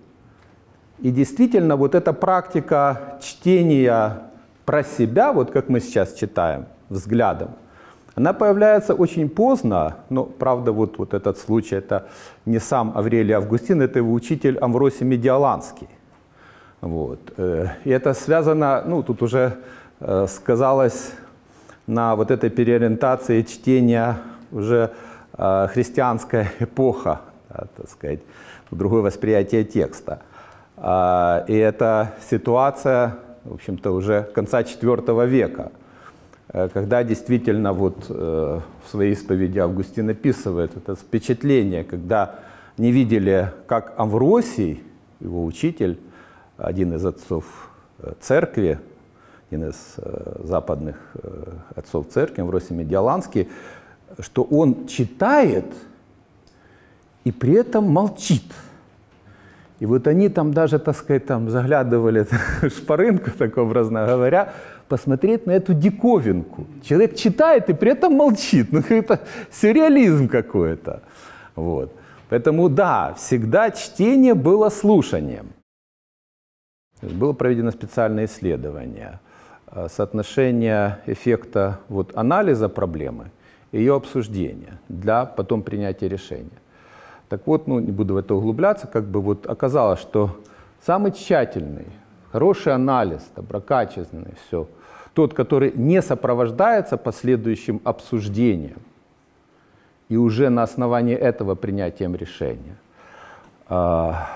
И 0.99 1.11
действительно, 1.11 1.77
вот 1.77 1.95
эта 1.95 2.13
практика 2.13 3.19
чтения 3.23 4.23
про 4.65 4.83
себя, 4.83 5.33
вот 5.33 5.51
как 5.51 5.69
мы 5.69 5.81
сейчас 5.81 6.15
читаем, 6.15 6.67
взглядом, 6.89 7.51
она 8.15 8.35
появляется 8.35 8.95
очень 8.95 9.29
поздно, 9.29 9.97
но, 10.11 10.25
правда, 10.25 10.73
вот, 10.73 10.99
вот 10.99 11.15
этот 11.15 11.39
случай, 11.39 11.77
это 11.77 12.09
не 12.45 12.61
сам 12.61 12.93
Аврелий 12.95 13.35
Августин, 13.35 13.81
это 13.81 14.01
его 14.01 14.13
учитель 14.13 14.59
Амвросий 14.59 15.07
Медиаланский. 15.07 15.89
Вот. 16.83 17.21
Э, 17.39 17.69
и 17.85 17.91
это 17.91 18.13
связано, 18.13 18.83
ну, 18.87 19.03
тут 19.03 19.23
уже 19.23 19.57
э, 20.01 20.27
сказалось 20.29 21.13
на 21.87 22.15
вот 22.15 22.31
этой 22.31 22.51
переориентации 22.51 23.43
чтения 23.43 24.19
уже 24.51 24.91
э, 25.39 25.69
христианская 25.73 26.53
эпоха, 26.61 27.23
да, 27.49 27.67
так 27.77 27.89
сказать, 27.89 28.21
другое 28.71 29.03
восприятие 29.03 29.65
текста. 29.65 30.21
И 30.79 31.55
эта 31.55 32.15
ситуация, 32.29 33.17
в 33.45 33.55
общем-то, 33.55 33.93
уже 33.93 34.23
конца 34.35 34.63
IV 34.63 35.27
века, 35.29 35.71
когда 36.53 37.03
действительно 37.03 37.73
вот 37.73 38.07
э, 38.11 38.61
в 38.85 38.91
своей 38.91 39.13
исповеди 39.13 39.59
Августин 39.59 40.11
описывает 40.11 40.77
это 40.77 40.95
впечатление, 40.95 41.83
когда 41.83 42.41
не 42.77 42.93
видели, 42.93 43.53
как 43.67 43.95
Амвросий, 43.97 44.83
его 45.21 45.45
учитель, 45.45 45.99
один 46.59 46.95
из 46.95 47.05
отцов 47.07 47.45
э, 47.99 48.13
церкви, 48.21 48.79
один 49.51 49.71
из 49.71 49.95
э, 49.97 50.43
западных 50.45 50.97
э, 51.15 51.53
отцов 51.75 52.09
церкви, 52.09 52.43
Амвросий 52.43 52.77
Медиаланский, 52.77 53.49
что 54.19 54.43
он 54.43 54.87
читает 54.87 55.67
и 57.25 57.33
при 57.33 57.55
этом 57.55 57.85
молчит. 57.91 58.45
И 59.81 59.87
вот 59.87 60.07
они 60.07 60.29
там 60.29 60.53
даже, 60.53 60.79
так 60.79 60.97
сказать, 60.97 61.27
там 61.27 61.51
заглядывали 61.51 62.27
шпарынку, 62.69 63.31
так 63.31 63.57
образно 63.59 64.07
говоря, 64.07 64.53
посмотреть 64.93 65.47
на 65.47 65.53
эту 65.53 65.75
диковинку. 65.75 66.67
Человек 66.83 67.17
читает 67.17 67.71
и 67.71 67.73
при 67.75 67.93
этом 67.93 68.13
молчит. 68.13 68.69
Ну, 68.73 68.81
это 68.89 69.21
сюрреализм 69.51 70.29
какой-то. 70.29 71.01
Вот. 71.57 71.91
Поэтому 72.29 72.69
да, 72.69 73.15
всегда 73.17 73.71
чтение 73.71 74.35
было 74.35 74.71
слушанием. 74.71 75.47
Было 77.01 77.33
проведено 77.33 77.71
специальное 77.71 78.25
исследование 78.25 79.19
э, 79.71 79.89
соотношения 79.89 80.99
эффекта 81.07 81.79
вот, 81.89 82.13
анализа 82.15 82.69
проблемы– 82.69 83.31
ее 83.73 83.95
обсуждения 83.95 84.79
для 84.89 85.25
потом 85.25 85.63
принятия 85.63 86.09
решения. 86.09 86.61
Так 87.31 87.47
вот, 87.47 87.67
ну, 87.67 87.81
не 87.81 87.93
буду 87.93 88.15
в 88.15 88.17
это 88.19 88.35
углубляться, 88.35 88.87
как 88.87 89.05
бы 89.05 89.23
вот 89.23 89.47
оказалось, 89.47 90.01
что 90.01 90.37
самый 90.85 91.13
тщательный, 91.13 91.87
хороший 92.31 92.75
анализ, 92.75 93.23
доброкачественный, 93.35 94.35
все, 94.47 94.69
тот, 95.15 95.35
который 95.35 95.73
не 95.75 96.03
сопровождается 96.03 96.97
последующим 96.97 97.81
обсуждением 97.85 98.81
и 100.09 100.17
уже 100.17 100.51
на 100.51 100.63
основании 100.63 101.15
этого 101.15 101.55
принятием 101.55 102.15
решения, 102.15 102.77
а, 103.69 104.29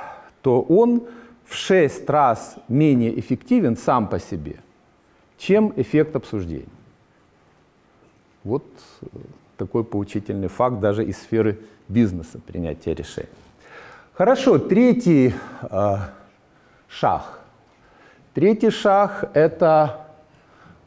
то 0.43 0.63
он 0.63 1.03
в 1.45 1.55
шесть 1.55 2.09
раз 2.11 2.57
менее 2.69 3.19
эффективен 3.19 3.77
сам 3.77 4.09
по 4.09 4.19
себе, 4.19 4.57
чем 5.39 5.73
эффект 5.77 6.17
обсуждения. 6.17 6.67
Вот 8.43 8.65
э, 9.03 9.07
такой 9.57 9.85
поучительный 9.85 10.49
факт 10.49 10.81
даже 10.81 11.05
из 11.05 11.19
сферы 11.19 11.59
бизнеса 11.89 12.39
принятия 12.39 12.95
решений. 12.95 13.29
Хорошо, 14.15 14.59
третий 14.59 15.35
э, 15.63 15.97
шаг. 16.89 17.41
Третий 18.35 18.71
шаг– 18.71 19.31
это 19.35 20.06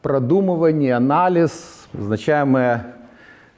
продумывание, 0.02 0.94
анализ, 0.94 1.88
означаемое 1.92 2.94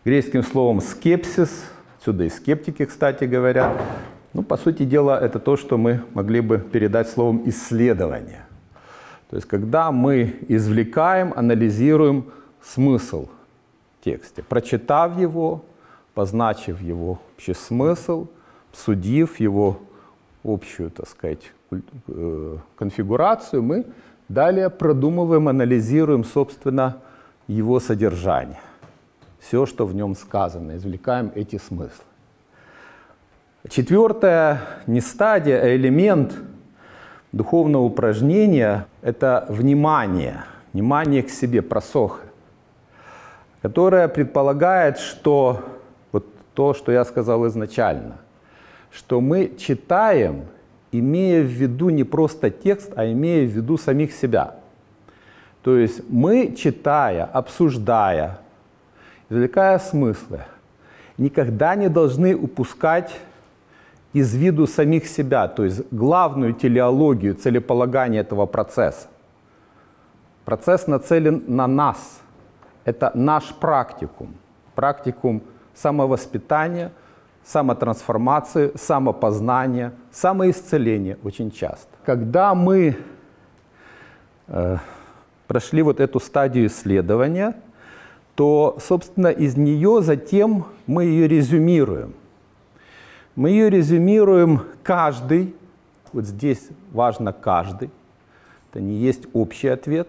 греческим 0.05 0.43
словом 0.43 0.81
скепсис, 0.81 1.65
отсюда 1.99 2.25
и 2.25 2.29
скептики, 2.29 2.85
кстати 2.85 3.25
говоря. 3.25 3.77
Ну, 4.33 4.43
по 4.43 4.57
сути 4.57 4.85
дела, 4.85 5.21
это 5.21 5.39
то, 5.39 5.57
что 5.57 5.77
мы 5.77 6.03
могли 6.15 6.41
бы 6.41 6.59
передать 6.59 7.09
словом 7.09 7.43
исследование. 7.47 8.47
То 9.31 9.37
есть, 9.37 9.49
когда 9.49 9.93
мы 9.93 10.37
извлекаем, 10.49 11.33
анализируем 11.37 12.27
смысл– 12.63 13.29
тексте. 14.05 14.43
Прочитав 14.43 15.19
его, 15.19 15.65
позначив 16.15 16.81
его 16.81 17.19
общий 17.37 17.55
смысл, 17.55 18.27
судив 18.73 19.41
его 19.41 19.79
общую, 20.45 20.91
так 20.91 21.09
сказать, 21.09 21.53
э, 22.09 22.57
конфигурацию, 22.77 23.63
мы 23.63 23.87
далее 24.29 24.71
продумываем, 24.71 25.49
анализируем, 25.49 26.25
собственно, 26.25 26.99
его 27.47 27.81
содержание. 27.81 28.61
Все, 29.39 29.67
что 29.67 29.87
в 29.87 29.95
нем 29.95 30.15
сказано, 30.15 30.77
извлекаем 30.77 31.33
эти 31.35 31.59
смыслы. 31.59 32.05
Четвертая 33.69 34.61
не 34.87 35.01
стадия, 35.01 35.61
а 35.61 35.75
элемент 35.75 36.35
духовного 37.33 37.83
упражнения– 37.83 38.87
это 39.03 39.47
внимание, 39.49 40.45
внимание 40.73 41.23
к 41.23 41.31
себе, 41.31 41.63
просоха 41.63 42.21
которая 43.63 44.09
предполагает, 44.09 44.99
что 44.99 45.61
вот 46.11 46.27
то, 46.55 46.75
что 46.75 46.91
я 46.91 47.05
сказал 47.05 47.47
изначально, 47.47 48.17
что 48.91 49.21
мы 49.21 49.55
читаем, 49.57 50.47
имея 50.93 51.43
в 51.43 51.47
виду 51.47 51.89
не 51.89 52.05
просто 52.05 52.51
текст, 52.51 52.93
а 52.95 53.11
имея 53.11 53.47
в 53.47 53.51
виду 53.51 53.79
самих 53.79 54.13
себя. 54.13 54.57
То 55.63 55.77
есть 55.77 56.03
мы, 56.09 56.55
читая, 56.57 57.25
обсуждая, 57.25 58.39
извлекая 59.29 59.79
смыслы, 59.79 60.43
никогда 61.17 61.75
не 61.75 61.89
должны 61.89 62.37
упускать 62.37 63.19
из 64.13 64.35
виду 64.35 64.67
самих 64.67 65.07
себя, 65.07 65.49
то 65.49 65.65
есть 65.65 65.83
главную 65.91 66.53
телеологию, 66.53 67.35
целеполагание 67.35 68.21
этого 68.21 68.47
процесса. 68.47 69.09
Процесс 70.45 70.87
нацелен 70.87 71.45
на 71.47 71.67
нас– 71.67 72.21
это 72.85 73.13
наш 73.15 73.55
практикум, 73.55 74.35
практикум 74.75 75.43
самовоспитания, 75.75 76.93
самотрансформации, 77.45 78.73
самопознания, 78.77 79.93
самоисцеления 80.11 81.19
очень 81.23 81.51
часто. 81.51 81.89
Когда 82.05 82.55
мы 82.55 82.97
э, 84.49 84.77
прошли 85.47 85.83
вот 85.83 86.01
эту 86.01 86.21
стадию 86.21 86.67
исследования, 86.67 87.55
то, 88.35 88.79
собственно, 88.81 89.29
из 89.29 89.57
нее 89.57 90.03
затем 90.03 90.67
мы 90.87 91.05
ее 91.05 91.29
резюмируем. 91.29 92.15
Мы 93.35 93.51
ее 93.51 93.71
резюмируем 93.71 94.63
каждый, 94.83 95.55
вот 96.13 96.27
здесь 96.27 96.69
важно 96.93 97.33
каждый, 97.33 97.91
это 98.71 98.81
не 98.81 98.97
есть 98.97 99.25
общий 99.33 99.69
ответ, 99.69 100.09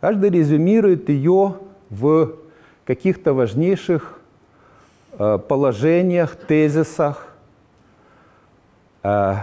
каждый 0.00 0.30
резюмирует 0.30 1.08
ее 1.08 1.56
в 1.90 2.34
каких-то 2.84 3.32
важнейших 3.32 4.21
положениях, 5.38 6.36
тезисах, 6.36 7.26
э, 9.02 9.34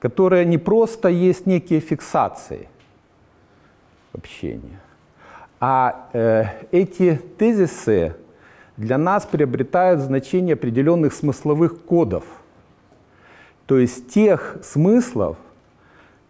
которая 0.00 0.44
не 0.44 0.58
просто 0.58 1.08
есть 1.08 1.46
некие 1.46 1.80
фиксации 1.80 2.68
общения, 4.12 4.80
а 5.60 6.08
э, 6.12 6.44
эти 6.72 7.20
тезисы 7.38 8.16
для 8.76 8.98
нас 8.98 9.24
приобретают 9.26 10.00
значение 10.00 10.54
определенных 10.54 11.12
смысловых 11.12 11.82
кодов, 11.82 12.24
то 13.66 13.78
есть 13.78 14.10
тех 14.10 14.58
смыслов, 14.62 15.36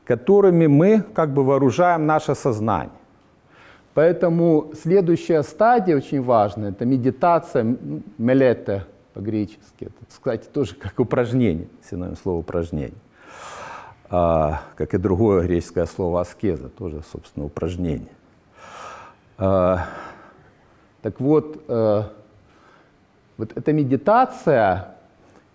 которыми 0.04 0.66
мы 0.66 1.00
как 1.14 1.32
бы 1.32 1.44
вооружаем 1.44 2.06
наше 2.06 2.34
сознание. 2.34 3.01
Поэтому 3.94 4.72
следующая 4.80 5.42
стадия 5.42 5.96
очень 5.96 6.22
важная, 6.22 6.70
это 6.70 6.86
медитация, 6.86 7.76
мелета 8.16 8.86
по-гречески. 9.12 9.84
Это, 9.84 9.94
кстати, 10.08 10.46
тоже 10.46 10.74
как 10.74 10.98
упражнение, 10.98 11.68
синоним 11.88 12.16
слова 12.16 12.38
упражнение. 12.38 12.96
А, 14.08 14.62
как 14.76 14.94
и 14.94 14.98
другое 14.98 15.42
греческое 15.42 15.86
слово 15.86 16.22
аскеза, 16.22 16.68
тоже, 16.68 17.02
собственно, 17.12 17.46
упражнение. 17.46 18.12
А, 19.36 19.86
так 21.02 21.20
вот, 21.20 21.62
а, 21.68 22.12
вот 23.36 23.52
эта 23.54 23.72
медитация, 23.72 24.96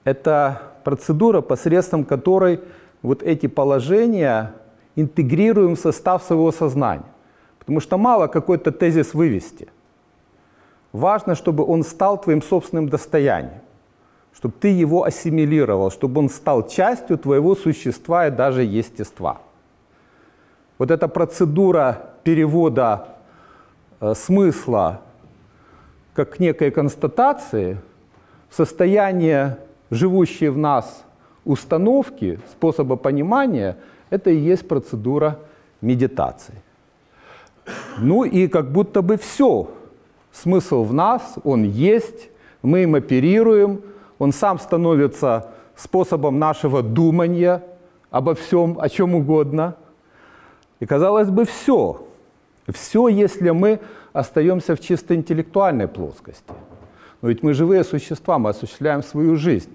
это 0.03 0.62
процедура, 0.84 1.41
посредством 1.41 2.06
которой 2.06 2.62
вот 3.01 3.24
эти 3.24 3.48
положения 3.48 4.53
интегрируем 4.96 5.75
в 5.75 5.79
состав 5.79 6.24
своего 6.24 6.51
сознания. 6.51 7.06
Потому 7.67 7.81
что 7.81 7.97
мало 7.97 8.27
какой-то 8.27 8.71
тезис 8.71 9.13
вывести. 9.13 9.67
Важно, 10.93 11.36
чтобы 11.36 11.65
он 11.65 11.83
стал 11.83 12.17
твоим 12.17 12.41
собственным 12.41 12.88
достоянием, 12.88 13.59
чтобы 14.33 14.53
ты 14.57 14.69
его 14.69 15.03
ассимилировал, 15.03 15.91
чтобы 15.91 16.19
он 16.19 16.29
стал 16.29 16.65
частью 16.69 17.17
твоего 17.17 17.55
существа 17.55 18.27
и 18.27 18.31
даже 18.31 18.63
естества. 18.63 19.41
Вот 20.77 20.91
эта 20.91 21.09
процедура 21.09 22.13
перевода 22.24 23.09
э, 24.00 24.13
смысла 24.13 25.01
как 26.13 26.39
некой 26.39 26.71
констатации 26.71 27.79
в 28.47 28.55
состояние 28.55 29.57
живущей 29.89 30.47
в 30.47 30.57
нас 30.57 31.03
установки, 31.43 32.39
способа 32.50 32.95
понимания, 32.95 33.75
это 34.09 34.29
и 34.29 34.38
есть 34.38 34.65
процедура 34.69 35.38
медитации. 35.81 36.63
Ну 37.97 38.24
и 38.24 38.47
как 38.47 38.71
будто 38.71 39.01
бы 39.01 39.17
все. 39.17 39.69
Смысл 40.31 40.83
в 40.83 40.93
нас, 40.93 41.36
он 41.43 41.63
есть, 41.63 42.29
мы 42.62 42.83
им 42.83 42.95
оперируем, 42.95 43.81
он 44.19 44.31
сам 44.31 44.59
становится 44.59 45.51
способом 45.75 46.39
нашего 46.39 46.81
думания 46.83 47.63
обо 48.09 48.36
всем, 48.36 48.77
о 48.79 48.89
чем 48.89 49.15
угодно. 49.15 49.75
И 50.79 50.86
казалось 50.86 51.29
бы, 51.29 51.45
все. 51.45 52.03
Все, 52.67 53.07
если 53.07 53.50
мы 53.51 53.79
остаемся 54.13 54.75
в 54.75 54.79
чисто 54.79 55.15
интеллектуальной 55.15 55.88
плоскости. 55.88 56.53
Но 57.21 57.29
ведь 57.29 57.43
мы 57.43 57.53
живые 57.53 57.83
существа, 57.83 58.38
мы 58.38 58.50
осуществляем 58.50 59.03
свою 59.03 59.36
жизнь. 59.36 59.71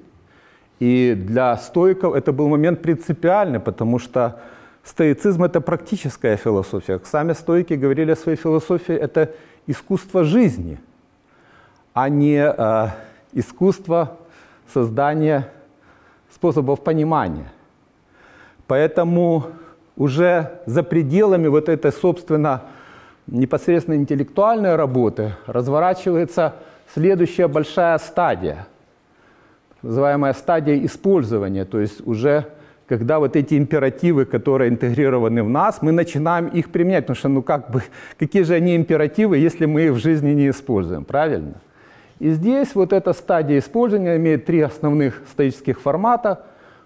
И 0.79 1.15
для 1.15 1.57
стоиков 1.57 2.15
это 2.15 2.33
был 2.33 2.49
момент 2.49 2.83
принципиальный, 2.83 3.61
потому 3.61 3.99
что 3.99 4.41
Стоицизм– 4.85 5.45
это 5.45 5.61
практическая 5.61 6.37
философия. 6.37 7.01
Сами 7.05 7.35
стойки 7.35 7.75
говорили 7.75 8.13
о 8.13 8.17
своей 8.17 8.37
философии– 8.37 8.95
это 8.97 9.31
искусство 9.67 10.25
жизни, 10.25 10.81
а 11.95 12.09
не 12.09 12.45
э, 12.45 12.89
искусство 13.33 14.19
создания 14.73 15.49
способов 16.31 16.83
понимания. 16.83 17.53
Поэтому 18.67 19.47
уже 19.97 20.61
за 20.67 20.83
пределами 20.83 21.47
вот 21.47 21.69
этой, 21.69 21.93
собственно, 21.93 22.63
непосредственно 23.27 23.95
интеллектуальной 23.95 24.75
работы 24.75 25.35
разворачивается 25.47 26.55
следующая 26.93 27.47
большая 27.47 27.99
стадия, 27.99 28.67
называемая 29.83 30.33
стадия 30.33 30.85
использования, 30.85 31.65
то 31.65 31.79
есть 31.79 32.05
уже 32.07 32.47
когда 32.93 33.21
вот 33.21 33.37
эти 33.37 33.55
императивы, 33.55 34.27
которые 34.27 34.69
интегрированы 34.69 35.43
в 35.43 35.49
нас, 35.49 35.81
мы 35.81 35.93
начинаем 35.93 36.49
их 36.49 36.69
применять, 36.69 37.05
потому 37.05 37.17
что, 37.17 37.29
ну 37.31 37.41
как 37.41 37.71
бы, 37.71 37.83
какие 38.19 38.43
же 38.43 38.53
они 38.53 38.77
императивы, 38.77 39.39
если 39.39 39.65
мы 39.65 39.85
их 39.85 39.93
в 39.93 39.99
жизни 39.99 40.33
не 40.33 40.51
используем, 40.51 41.07
правильно? 41.07 41.55
И 42.19 42.33
здесь 42.33 42.75
вот 42.75 42.93
эта 42.93 43.15
стадия 43.15 43.59
использования 43.61 44.17
имеет 44.17 44.45
три 44.45 44.61
основных 44.61 45.23
стоических 45.31 45.81
формата. 45.81 46.45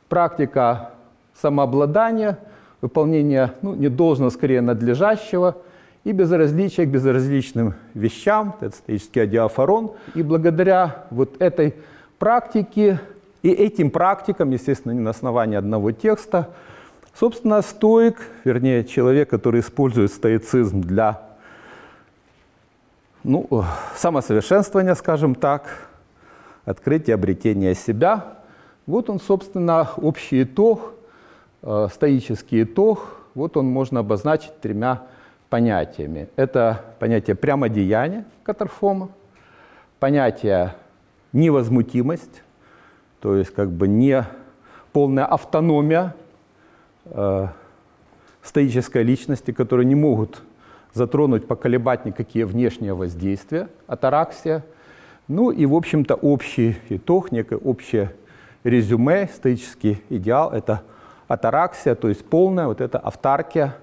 Практика 0.08 0.90
самообладания, 1.34 2.38
выполнение 2.80 3.54
ну, 3.62 3.74
не 3.74 3.88
должно, 3.88 4.30
скорее 4.30 4.60
надлежащего, 4.60 5.56
и 6.04 6.12
безразличие 6.12 6.86
к 6.86 6.90
безразличным 6.90 7.74
вещам, 7.94 8.54
это 8.60 8.76
стоический 8.76 9.22
адиафорон. 9.22 9.90
И 10.14 10.22
благодаря 10.22 11.06
вот 11.10 11.42
этой 11.42 11.74
практике 12.20 13.00
и 13.46 13.50
этим 13.50 13.92
практикам, 13.92 14.50
естественно, 14.50 14.90
не 14.90 14.98
на 14.98 15.10
основании 15.10 15.56
одного 15.56 15.92
текста, 15.92 16.48
собственно, 17.14 17.62
стоик, 17.62 18.16
вернее, 18.42 18.82
человек, 18.82 19.30
который 19.30 19.60
использует 19.60 20.10
стоицизм 20.10 20.80
для 20.80 21.22
ну, 23.22 23.46
самосовершенствования, 23.94 24.96
скажем 24.96 25.36
так, 25.36 25.88
открытия, 26.64 27.14
обретения 27.14 27.76
себя. 27.76 28.24
Вот 28.84 29.10
он, 29.10 29.20
собственно, 29.20 29.90
общий 29.96 30.42
итог, 30.42 30.94
э, 31.62 31.86
стоический 31.92 32.64
итог. 32.64 33.16
Вот 33.36 33.56
он 33.56 33.66
можно 33.66 34.00
обозначить 34.00 34.60
тремя 34.60 35.02
понятиями. 35.50 36.28
Это 36.34 36.80
понятие 36.98 37.36
прямодеяния 37.36 38.24
катарфома, 38.42 39.10
понятие 40.00 40.74
невозмутимость, 41.32 42.42
то 43.26 43.34
есть 43.34 43.52
как 43.52 43.72
бы 43.72 43.88
не 43.88 44.24
полная 44.92 45.24
автономия 45.24 46.14
э, 47.06 47.48
стоической 48.40 49.02
личности, 49.02 49.50
которые 49.50 49.84
не 49.84 49.96
могут 49.96 50.42
затронуть, 50.92 51.48
поколебать 51.48 52.04
никакие 52.04 52.46
внешние 52.46 52.94
воздействия, 52.94 53.68
атараксия. 53.88 54.64
Ну 55.26 55.50
и, 55.50 55.66
в 55.66 55.74
общем-то, 55.74 56.14
общий 56.14 56.76
итог, 56.88 57.32
некое 57.32 57.58
общее 57.58 58.14
резюме, 58.62 59.28
стоический 59.34 60.00
идеал– 60.08 60.52
это 60.52 60.82
атараксия, 61.26 61.96
то 61.96 62.06
есть 62.08 62.24
полная 62.24 62.68
вот 62.68 62.80
эта 62.80 63.00
автаркия, 63.00 63.74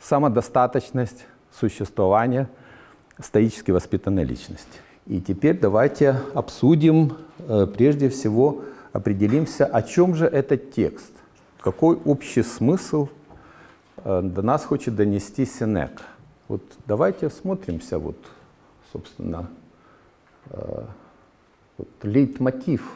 самодостаточность 0.00 1.26
существования 1.52 2.48
стоически 3.20 3.70
воспитанной 3.70 4.24
личности. 4.24 4.80
И 5.04 5.20
теперь 5.20 5.58
давайте 5.58 6.16
обсудим 6.32 7.18
э, 7.40 7.66
прежде 7.66 8.08
всего 8.08 8.62
определимся, 8.92 9.66
о 9.66 9.82
чем 9.82 10.14
же 10.14 10.26
этот 10.26 10.72
текст, 10.72 11.12
какой 11.60 11.96
общий 12.04 12.42
смысл 12.42 13.08
э, 13.96 14.22
до 14.22 14.42
нас 14.42 14.64
хочет 14.64 14.96
донести 14.96 15.44
Сенека. 15.44 16.02
Вот 16.48 16.62
давайте 16.86 17.30
смотримся, 17.30 17.98
вот, 17.98 18.16
собственно, 18.92 19.48
э, 20.50 20.84
вот, 21.76 21.88
лейтмотив 22.02 22.90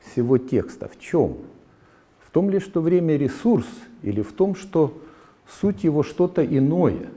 всего 0.00 0.38
текста 0.38 0.88
в 0.88 0.98
чем? 0.98 1.38
В 2.20 2.30
том 2.30 2.50
ли, 2.50 2.60
что 2.60 2.80
время 2.80 3.16
ресурс, 3.16 3.66
или 4.02 4.22
в 4.22 4.32
том, 4.32 4.54
что 4.54 4.96
суть 5.60 5.84
его 5.84 6.02
что-то 6.02 6.44
иное? 6.44 7.08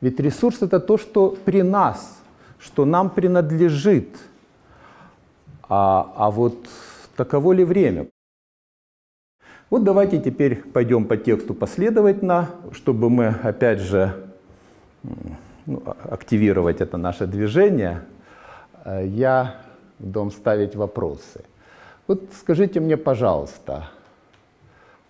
Ведь 0.00 0.18
ресурс 0.18 0.62
это 0.62 0.80
то, 0.80 0.98
что 0.98 1.36
при 1.44 1.62
нас, 1.62 2.18
что 2.58 2.84
нам 2.84 3.10
принадлежит. 3.10 4.08
А, 5.68 6.12
а 6.16 6.30
вот 6.30 6.56
таково 7.22 7.52
ли 7.52 7.64
время? 7.64 8.08
Вот 9.70 9.84
давайте 9.84 10.20
теперь 10.20 10.56
пойдем 10.56 11.04
по 11.04 11.16
тексту 11.16 11.54
последовательно, 11.54 12.50
чтобы 12.72 13.10
мы, 13.10 13.28
опять 13.28 13.78
же, 13.78 14.26
ну, 15.66 15.82
а, 15.86 15.96
активировать 16.10 16.80
это 16.80 16.96
наше 16.96 17.28
движение. 17.28 18.02
Э, 18.84 19.06
я 19.06 19.54
дом 20.00 20.32
ставить 20.32 20.74
вопросы. 20.74 21.44
Вот 22.08 22.24
скажите 22.40 22.80
мне, 22.80 22.96
пожалуйста, 22.96 23.88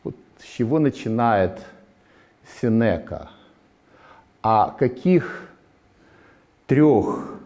вот 0.04 0.14
с 0.38 0.44
чего 0.44 0.78
начинает 0.78 1.62
Синека? 2.60 3.30
О 4.42 4.70
каких 4.70 5.48
трех 6.66 7.40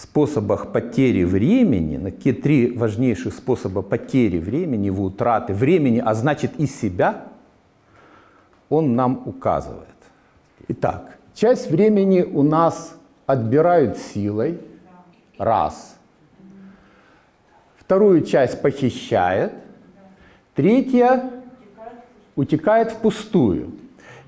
способах 0.00 0.72
потери 0.72 1.24
времени, 1.24 1.98
на 1.98 2.10
какие 2.10 2.32
три 2.32 2.72
важнейших 2.72 3.34
способа 3.34 3.82
потери 3.82 4.38
времени, 4.38 4.86
его 4.86 5.04
утраты 5.04 5.52
времени, 5.52 6.02
а 6.04 6.14
значит 6.14 6.52
и 6.58 6.66
себя, 6.66 7.24
он 8.70 8.96
нам 8.96 9.22
указывает. 9.26 9.88
Итак, 10.68 11.18
часть 11.34 11.70
времени 11.70 12.22
у 12.22 12.42
нас 12.42 12.96
отбирают 13.26 13.98
силой, 13.98 14.60
раз. 15.36 15.98
Вторую 17.76 18.22
часть 18.22 18.62
похищает, 18.62 19.52
третья 20.54 21.30
утекает 22.36 22.92
впустую. 22.92 23.72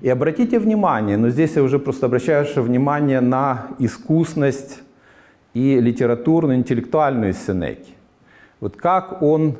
И 0.01 0.09
обратите 0.09 0.59
внимание, 0.59 1.17
но 1.17 1.29
здесь 1.29 1.55
я 1.55 1.63
уже 1.63 1.79
просто 1.79 2.05
обращаю 2.05 2.45
ваше 2.45 2.61
внимание 2.61 3.21
на 3.21 3.69
искусность 3.79 4.82
и 5.53 5.79
литературную, 5.79 6.57
интеллектуальную 6.57 7.33
Сенеки. 7.33 7.93
Вот 8.59 8.75
как 8.75 9.21
он 9.21 9.57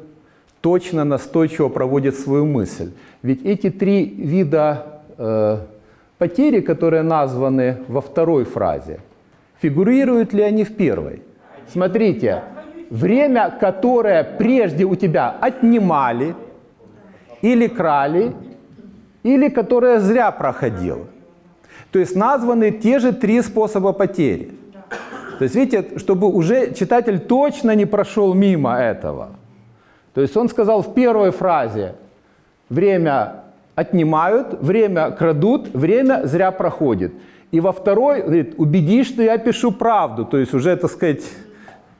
точно, 0.62 1.04
настойчиво 1.04 1.70
проводит 1.70 2.16
свою 2.16 2.46
мысль. 2.46 2.92
Ведь 3.22 3.44
эти 3.44 3.70
три 3.70 4.06
вида 4.06 5.02
э, 5.18 5.58
потери, 6.18 6.62
которые 6.62 7.04
названы 7.04 7.78
во 7.88 8.00
второй 8.00 8.46
фразе, 8.46 9.00
фигурируют 9.62 10.34
ли 10.34 10.42
они 10.42 10.64
в 10.64 10.76
первой? 10.76 11.22
Смотрите, 11.68 12.44
время, 12.90 13.54
которое 13.60 14.24
прежде 14.24 14.86
у 14.86 14.96
тебя 14.96 15.30
отнимали 15.30 16.34
или 17.42 17.68
крали, 17.68 18.34
или 19.24 19.50
которое 19.50 20.00
зря 20.00 20.32
проходило. 20.32 21.08
То 21.92 22.00
есть 22.00 22.16
названы 22.16 22.72
те 22.72 23.00
же 23.00 23.12
три 23.12 23.42
способа 23.42 23.92
потери. 23.92 24.52
То 25.44 25.46
есть 25.46 25.56
видите, 25.56 26.00
чтобы 26.00 26.30
уже 26.30 26.74
читатель 26.74 27.20
точно 27.20 27.76
не 27.76 27.86
прошел 27.86 28.34
мимо 28.34 28.78
этого. 28.78 29.32
То 30.14 30.22
есть 30.22 30.38
он 30.38 30.48
сказал 30.48 30.82
в 30.82 30.94
первой 30.94 31.32
фразе, 31.32 31.96
время 32.70 33.44
отнимают, 33.76 34.62
время 34.62 35.12
крадут, 35.12 35.68
время 35.74 36.22
зря 36.24 36.52
проходит. 36.52 37.12
И 37.52 37.60
во 37.60 37.74
второй, 37.74 38.22
говорит, 38.22 38.54
убедись, 38.58 39.08
что 39.08 39.22
я 39.22 39.38
пишу 39.38 39.74
правду. 39.74 40.24
То 40.24 40.38
есть 40.38 40.54
уже, 40.54 40.78
так 40.78 40.90
сказать, 40.90 41.24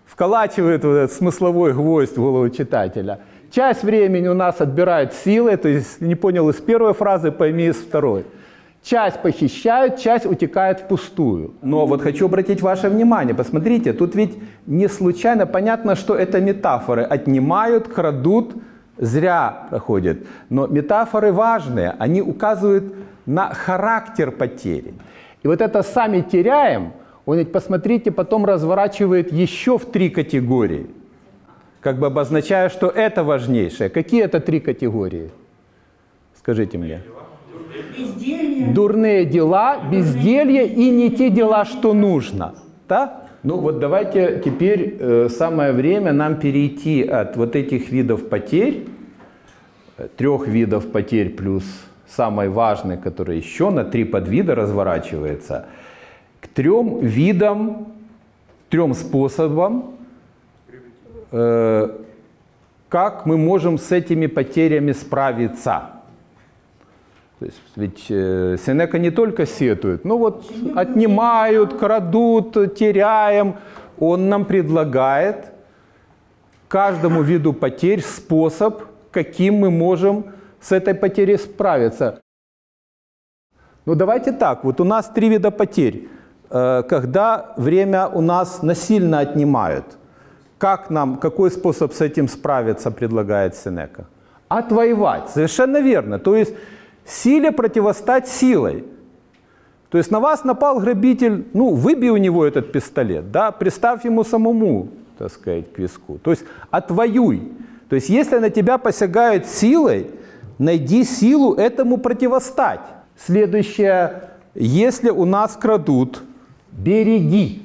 вколачивает 0.06 0.86
вот 0.86 0.94
этот 0.94 1.12
смысловой 1.12 1.74
гвоздь 1.74 2.16
в 2.16 2.22
голову 2.22 2.50
читателя. 2.50 3.20
Часть 3.52 3.84
времени 3.84 4.30
у 4.30 4.34
нас 4.34 4.62
отбирают 4.62 5.12
силы, 5.12 5.58
то 5.58 5.68
есть 5.68 6.00
не 6.00 6.16
понял 6.16 6.50
из 6.50 6.62
первой 6.62 6.94
фразы, 6.94 7.30
пойми 7.30 7.66
из 7.66 7.76
второй. 7.76 8.24
Часть 8.84 9.22
похищают, 9.22 9.98
часть 9.98 10.26
утекает 10.26 10.82
впустую. 10.82 11.54
Но 11.62 11.86
вот 11.86 12.02
хочу 12.02 12.26
обратить 12.26 12.62
ваше 12.62 12.90
внимание, 12.90 13.34
посмотрите, 13.34 13.94
тут 13.94 14.14
ведь 14.14 14.38
не 14.66 14.90
случайно 14.90 15.46
понятно, 15.46 15.96
что 15.96 16.16
это 16.16 16.42
метафоры. 16.42 17.04
Отнимают, 17.04 17.88
крадут, 17.88 18.56
зря 18.98 19.68
проходят. 19.70 20.18
Но 20.50 20.68
метафоры 20.68 21.32
важные, 21.32 21.96
они 21.98 22.22
указывают 22.22 22.94
на 23.26 23.54
характер 23.54 24.32
потери. 24.32 24.94
И 25.44 25.48
вот 25.48 25.62
это 25.62 25.82
«сами 25.82 26.20
теряем», 26.20 26.92
он 27.26 27.38
ведь, 27.38 27.54
посмотрите, 27.54 28.12
потом 28.12 28.44
разворачивает 28.44 29.32
еще 29.32 29.78
в 29.78 29.86
три 29.86 30.10
категории, 30.10 30.88
как 31.80 32.00
бы 32.00 32.08
обозначая, 32.08 32.68
что 32.68 32.88
это 32.88 33.24
важнейшее. 33.24 33.90
Какие 33.90 34.24
это 34.24 34.42
три 34.42 34.60
категории? 34.60 35.32
Скажите 36.38 36.78
мне. 36.78 37.02
Дурные 38.72 39.26
дела, 39.26 39.78
безделье 39.92 40.68
и 40.68 40.90
не 40.90 41.10
те 41.10 41.30
дела, 41.30 41.66
что 41.66 41.94
нужно. 41.94 42.56
Да? 42.88 43.24
Ну 43.44 43.58
вот 43.58 43.80
давайте 43.80 44.42
теперь 44.44 44.96
э, 45.00 45.28
самое 45.30 45.74
время 45.74 46.14
нам 46.14 46.40
перейти 46.40 47.04
от 47.04 47.36
вот 47.36 47.56
этих 47.56 47.92
видов 47.92 48.30
потерь, 48.30 48.88
э, 49.98 50.08
трех 50.16 50.48
видов 50.48 50.92
потерь 50.92 51.30
плюс 51.30 51.66
самый 52.08 52.50
важный, 52.50 52.98
который 52.98 53.38
еще 53.38 53.70
на 53.70 53.84
три 53.84 54.06
подвида 54.06 54.56
разворачивается, 54.56 55.66
к 56.40 56.48
трем 56.48 57.00
видам, 57.00 57.94
трем 58.70 58.94
способам, 58.94 59.96
э, 61.32 61.90
как 62.90 63.26
мы 63.26 63.38
можем 63.38 63.78
с 63.78 63.92
этими 63.92 64.28
потерями 64.28 64.92
справиться. 64.92 65.93
То 67.44 67.48
есть 67.48 67.62
ведь 67.76 68.06
э, 68.10 68.56
Сенека 68.66 68.98
не 68.98 69.12
только 69.12 69.46
сетует, 69.46 70.06
ну 70.06 70.18
вот 70.18 70.50
отнимают, 70.76 71.74
крадут, 71.78 72.54
теряем. 72.76 73.56
Он 74.00 74.30
нам 74.30 74.46
предлагает 74.46 75.52
каждому 76.70 77.22
виду 77.22 77.52
потерь 77.52 78.02
способ, 78.02 78.84
каким 79.12 79.56
мы 79.56 79.72
можем 79.72 80.24
с 80.62 80.72
этой 80.72 80.94
потерей 80.94 81.38
справиться. 81.38 82.22
Ну 83.86 83.96
давайте 83.96 84.32
так, 84.32 84.64
вот 84.64 84.80
у 84.80 84.86
нас 84.86 85.10
три 85.10 85.28
вида 85.28 85.52
потерь. 85.52 86.08
Э, 86.50 86.84
когда 86.88 87.54
время 87.58 88.08
у 88.08 88.22
нас 88.22 88.62
насильно 88.64 89.20
отнимают, 89.20 89.86
как 90.58 90.90
нам, 90.90 91.18
какой 91.18 91.52
способ 91.52 91.92
с 91.92 92.00
этим 92.00 92.30
справиться 92.30 92.90
предлагает 92.90 93.54
Сенека? 93.56 94.06
Отвоевать, 94.48 95.30
совершенно 95.30 95.82
верно. 95.82 96.20
То 96.20 96.38
есть 96.38 96.54
Силе 97.06 97.52
противостать 97.52 98.28
силой. 98.28 98.86
То 99.90 99.98
есть 99.98 100.10
на 100.10 100.20
вас 100.20 100.44
напал 100.44 100.80
грабитель, 100.80 101.46
ну, 101.54 101.74
выбей 101.76 102.10
у 102.10 102.18
него 102.18 102.46
этот 102.46 102.72
пистолет, 102.72 103.32
да, 103.32 103.52
приставь 103.52 104.06
ему 104.06 104.24
самому, 104.24 104.88
так 105.20 105.32
сказать, 105.32 105.72
к 105.72 105.78
виску. 105.78 106.18
То 106.18 106.32
есть 106.32 106.44
отвоюй. 106.72 107.52
То 107.90 107.96
есть 107.96 108.10
если 108.10 108.40
на 108.40 108.50
тебя 108.50 108.80
посягают 108.80 109.46
силой, 109.46 110.10
найди 110.58 111.04
силу 111.04 111.54
этому 111.54 111.98
противостать. 111.98 112.82
Следующее, 113.18 114.30
если 114.56 115.10
у 115.10 115.26
нас 115.26 115.56
крадут, 115.56 116.24
береги. 116.72 117.62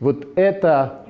Вот 0.00 0.26
это 0.34 1.02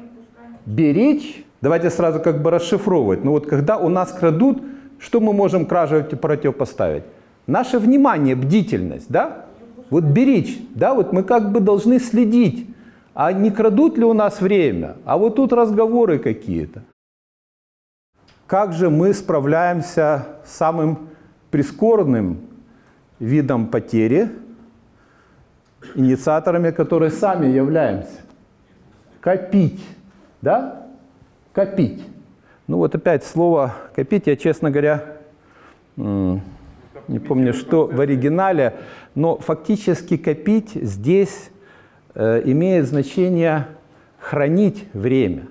беречь, 0.66 1.44
давайте 1.62 1.88
сразу 1.88 2.20
как 2.20 2.42
бы 2.42 2.50
расшифровывать. 2.50 3.24
Ну 3.24 3.30
вот 3.30 3.46
когда 3.46 3.78
у 3.78 3.88
нас 3.88 4.12
крадут, 4.12 4.62
что 4.98 5.20
мы 5.20 5.32
можем 5.32 5.64
краже 5.64 6.02
противопоставить? 6.02 7.04
Наше 7.46 7.78
внимание, 7.78 8.34
бдительность, 8.34 9.10
да? 9.10 9.46
Вот 9.90 10.04
беречь, 10.04 10.58
да, 10.70 10.94
вот 10.94 11.12
мы 11.12 11.22
как 11.22 11.50
бы 11.50 11.60
должны 11.60 11.98
следить, 11.98 12.68
а 13.14 13.32
не 13.32 13.50
крадут 13.50 13.98
ли 13.98 14.04
у 14.04 14.12
нас 14.12 14.40
время, 14.40 14.96
а 15.04 15.18
вот 15.18 15.36
тут 15.36 15.52
разговоры 15.52 16.18
какие-то. 16.18 16.82
Как 18.46 18.72
же 18.72 18.90
мы 18.90 19.12
справляемся 19.14 20.26
с 20.44 20.52
самым 20.52 21.08
прискорбным 21.50 22.40
видом 23.18 23.66
потери, 23.66 24.30
инициаторами 25.94 26.70
которые 26.70 27.10
сами 27.10 27.46
являемся? 27.46 28.20
Копить, 29.20 29.84
да? 30.40 30.86
Копить. 31.52 32.02
Ну 32.66 32.76
вот 32.76 32.94
опять 32.94 33.24
слово 33.24 33.74
«копить» 33.96 34.28
я, 34.28 34.36
честно 34.36 34.70
говоря, 34.70 35.16
не 37.08 37.18
помню, 37.18 37.52
что 37.52 37.86
в 37.86 38.00
оригинале, 38.00 38.76
но 39.14 39.38
фактически 39.38 40.16
копить 40.16 40.70
здесь 40.74 41.50
э, 42.14 42.42
имеет 42.44 42.86
значение 42.86 43.66
хранить 44.18 44.86
время, 44.92 45.46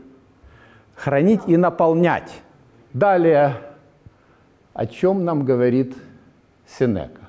хранить 0.95 1.41
и 1.47 1.57
наполнять. 1.57 2.31
Далее, 2.93 3.55
о 4.73 4.85
чем 4.85 5.25
нам 5.25 5.45
говорит 5.45 5.95
Сенека? 6.67 7.21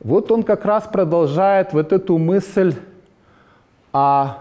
Вот 0.00 0.32
он 0.32 0.42
как 0.42 0.64
раз 0.64 0.84
продолжает 0.84 1.72
вот 1.72 1.92
эту 1.92 2.18
мысль 2.18 2.74
о 3.92 4.38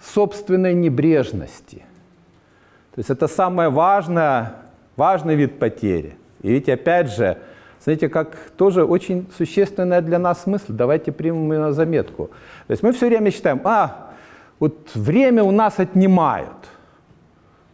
собственной 0.00 0.74
небрежности. 0.74 1.84
То 2.94 2.98
есть 2.98 3.10
это 3.10 3.28
самое 3.28 3.68
важное, 3.68 4.56
важный 4.96 5.34
вид 5.34 5.58
потери. 5.58 6.16
И 6.42 6.50
ведь 6.50 6.68
опять 6.68 7.10
же, 7.10 7.38
знаете, 7.80 8.08
как 8.08 8.36
тоже 8.56 8.84
очень 8.84 9.26
существенная 9.36 10.00
для 10.00 10.18
нас 10.18 10.46
мысль, 10.46 10.72
давайте 10.72 11.12
примем 11.12 11.52
ее 11.52 11.58
на 11.58 11.72
заметку. 11.72 12.30
То 12.66 12.70
есть 12.72 12.82
мы 12.82 12.92
все 12.92 13.08
время 13.08 13.30
считаем, 13.30 13.60
а, 13.64 14.12
вот 14.58 14.90
время 14.94 15.42
у 15.42 15.50
нас 15.50 15.78
отнимают. 15.80 16.68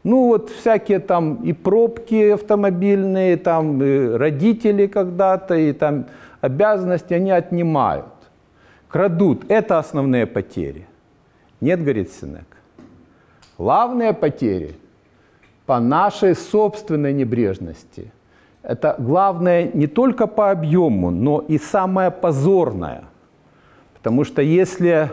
Ну 0.04 0.28
вот 0.28 0.50
всякие 0.50 1.00
там 1.00 1.42
и 1.42 1.52
пробки 1.52 2.30
автомобильные, 2.30 3.36
там 3.36 3.82
и 3.82 4.08
родители 4.08 4.86
когда-то, 4.86 5.54
и 5.54 5.72
там 5.72 6.06
обязанности 6.40 7.12
они 7.14 7.30
отнимают. 7.30 8.06
Крадут. 8.88 9.44
Это 9.50 9.78
основные 9.78 10.26
потери. 10.26 10.86
Нет, 11.60 11.80
говорит 11.82 12.10
Синек. 12.12 12.46
Главные 13.58 14.14
потери 14.14 14.76
по 15.66 15.80
нашей 15.80 16.34
собственной 16.34 17.12
небрежности– 17.12 18.12
это 18.68 18.96
главное 18.98 19.70
не 19.72 19.86
только 19.86 20.26
по 20.26 20.50
объему, 20.50 21.10
но 21.10 21.40
и 21.40 21.56
самое 21.56 22.10
позорное. 22.10 23.04
Потому 23.94 24.24
что 24.24 24.42
если 24.42 25.10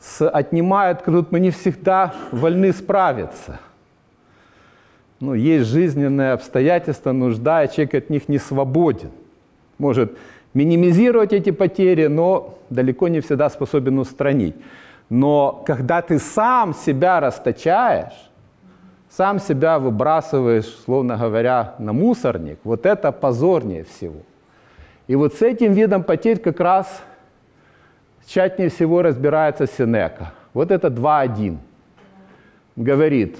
с 0.00 0.28
отнимают, 0.28 1.04
тут 1.04 1.30
мы 1.30 1.38
не 1.38 1.50
всегда 1.50 2.12
вольны 2.32 2.72
справиться. 2.72 3.60
Ну, 5.20 5.34
есть 5.34 5.68
жизненные 5.68 6.32
обстоятельства, 6.32 7.12
нужда, 7.12 7.62
и 7.62 7.68
человек 7.68 7.94
от 7.94 8.10
них 8.10 8.28
не 8.28 8.38
свободен. 8.38 9.10
Может 9.78 10.18
минимизировать 10.52 11.32
эти 11.32 11.50
потери, 11.50 12.08
но 12.08 12.58
далеко 12.70 13.06
не 13.06 13.20
всегда 13.20 13.50
способен 13.50 14.00
устранить. 14.00 14.56
Но 15.10 15.62
когда 15.64 16.02
ты 16.02 16.18
сам 16.18 16.74
себя 16.74 17.20
расточаешь, 17.20 18.27
сам 19.10 19.38
себя 19.38 19.78
выбрасываешь, 19.78 20.66
словно 20.84 21.16
говоря, 21.16 21.74
на 21.78 21.92
мусорник, 21.92 22.58
вот 22.64 22.86
это 22.86 23.12
позорнее 23.12 23.84
всего. 23.84 24.22
И 25.06 25.16
вот 25.16 25.34
с 25.34 25.42
этим 25.42 25.72
видом 25.72 26.02
потерь 26.02 26.38
как 26.38 26.60
раз 26.60 27.02
тщательнее 28.26 28.70
всего 28.70 29.02
разбирается 29.02 29.66
Сенека. 29.66 30.32
Вот 30.52 30.70
это 30.70 30.88
2.1. 30.88 31.56
Говорит, 32.76 33.38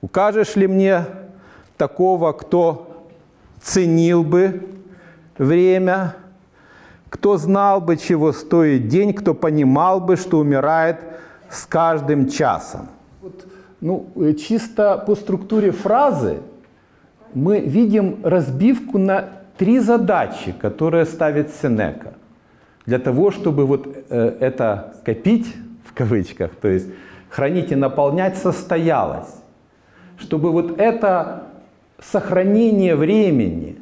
укажешь 0.00 0.56
ли 0.56 0.66
мне 0.66 1.04
такого, 1.76 2.32
кто 2.32 3.06
ценил 3.60 4.24
бы 4.24 4.68
время, 5.36 6.16
кто 7.10 7.36
знал 7.36 7.80
бы, 7.80 7.96
чего 7.96 8.32
стоит 8.32 8.88
день, 8.88 9.12
кто 9.12 9.34
понимал 9.34 10.00
бы, 10.00 10.16
что 10.16 10.38
умирает 10.38 10.98
с 11.50 11.66
каждым 11.66 12.28
часом. 12.28 12.88
Ну, 13.80 14.06
чисто 14.38 15.02
по 15.06 15.14
структуре 15.14 15.70
фразы 15.70 16.38
мы 17.34 17.60
видим 17.60 18.20
разбивку 18.24 18.98
на 18.98 19.28
три 19.56 19.78
задачи, 19.78 20.52
которые 20.52 21.04
ставит 21.04 21.50
Сенека. 21.50 22.14
Для 22.86 22.98
того, 22.98 23.30
чтобы 23.30 23.66
вот 23.66 23.86
э, 24.08 24.36
это 24.40 24.94
копить, 25.04 25.54
в 25.84 25.92
кавычках, 25.92 26.54
то 26.56 26.68
есть 26.68 26.88
хранить 27.28 27.70
и 27.70 27.76
наполнять, 27.76 28.36
состоялось. 28.36 29.34
Чтобы 30.16 30.50
вот 30.50 30.80
это 30.80 31.44
сохранение 32.00 32.96
времени, 32.96 33.76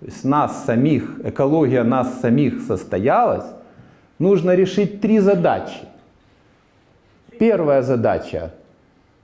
то 0.00 0.06
есть 0.06 0.24
нас 0.24 0.64
самих, 0.64 1.20
экология 1.24 1.82
нас 1.82 2.20
самих 2.20 2.60
состоялась, 2.60 3.46
нужно 4.18 4.54
решить 4.54 5.00
три 5.00 5.18
задачи. 5.18 5.88
Первая 7.38 7.82
задача, 7.82 8.52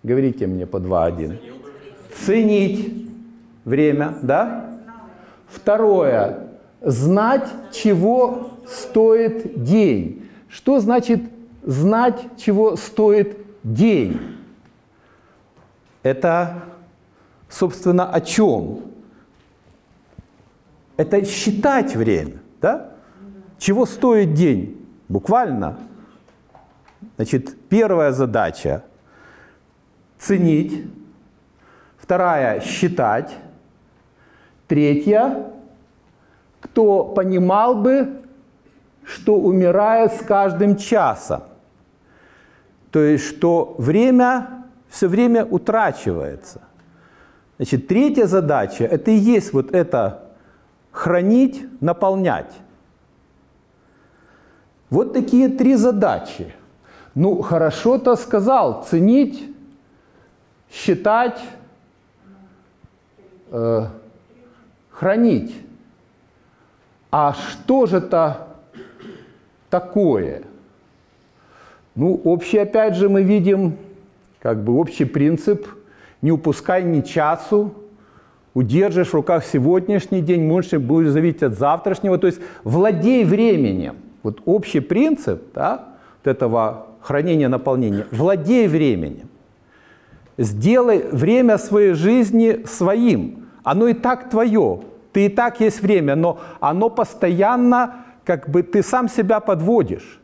говорите 0.09 0.47
мне 0.47 0.66
по 0.66 0.79
2.1, 0.79 1.38
ценить 2.14 3.07
время, 3.64 4.16
да? 4.23 4.71
Второе, 5.47 6.49
знать, 6.81 7.49
чего 7.73 8.51
стоит 8.66 9.62
день. 9.62 10.29
Что 10.49 10.81
значит 10.81 11.21
знать, 11.62 12.21
чего 12.38 12.77
стоит 12.77 13.37
день? 13.62 14.18
Это, 16.03 16.62
собственно, 17.49 18.11
о 18.11 18.21
чем? 18.21 18.81
Это 20.97 21.25
считать 21.25 21.94
время, 21.94 22.38
да? 22.62 22.92
Чего 23.59 23.85
стоит 23.87 24.33
день? 24.33 24.87
Буквально. 25.09 25.79
Значит, 27.16 27.57
первая 27.68 28.12
задача– 28.12 28.85
ценить. 30.18 30.85
Вторая– 31.96 32.61
считать. 32.62 33.37
Третья, 34.66 35.46
кто 36.61 37.04
понимал 37.04 37.74
бы, 37.74 38.22
что 39.04 39.37
умирает 39.37 40.12
с 40.12 40.20
каждым 40.20 40.76
часом. 40.76 41.42
То 42.90 43.00
есть, 43.00 43.24
что 43.24 43.74
время 43.78 44.64
все 44.88 45.09
время 45.09 45.44
утрачивается. 45.44 46.62
Значит, 47.57 47.88
третья 47.88 48.26
задача– 48.26 48.85
это 48.90 49.11
и 49.11 49.16
есть 49.16 49.52
вот 49.52 49.74
это 49.74 50.28
хранить, 50.90 51.66
наполнять. 51.81 52.52
Вот 54.90 55.12
такие 55.12 55.48
три 55.48 55.74
задачи. 55.74 56.54
Ну, 57.14 57.42
хорошо-то 57.42 58.16
сказал, 58.16 58.85
ценить, 58.85 59.54
считать, 60.88 61.38
э, 63.51 63.87
хранить. 64.90 65.55
А 67.11 67.35
что 67.35 67.85
же 67.85 67.98
это 67.98 68.48
такое? 69.68 70.44
Ну, 71.94 72.18
общий, 72.24 72.57
опять 72.57 72.94
же, 72.94 73.11
мы 73.11 73.22
видим, 73.22 73.77
как 74.40 74.64
бы 74.64 74.79
общий 74.79 75.05
принцип 75.05 75.66
«не 76.22 76.33
упускай 76.33 76.83
ни 76.85 77.03
часу», 77.03 77.74
удержишь 78.55 79.09
в 79.09 79.14
руках 79.14 79.44
сегодняшний 79.44 80.22
день, 80.22 80.48
больше 80.48 80.79
будешь 80.79 81.11
зависеть 81.11 81.42
от 81.42 81.59
завтрашнего. 81.59 82.16
То 82.16 82.29
есть 82.29 82.40
владей 82.64 83.24
временем. 83.24 83.96
Вот 84.22 84.40
общий 84.46 84.81
принцип 84.81 85.53
да, 85.55 85.85
вот 86.24 86.31
этого 86.31 86.87
хранения, 87.03 87.48
наполнения. 87.48 88.07
Владей 88.11 88.68
временем. 88.68 89.29
Сделай 90.38 91.05
время 91.11 91.59
своей 91.59 91.94
жизни 91.94 92.64
своим. 92.64 93.48
Оно 93.64 93.88
и 93.88 93.92
так 93.92 94.31
твое. 94.31 94.81
Ты 95.12 95.27
и 95.27 95.29
так 95.29 95.61
есть 95.61 95.83
время, 95.83 96.14
но 96.14 96.38
оно 96.61 96.90
постоянно, 96.90 98.05
как 98.24 98.48
бы 98.48 98.62
ты 98.62 98.85
сам 98.85 99.09
себя 99.09 99.40
подводишь. 99.40 100.20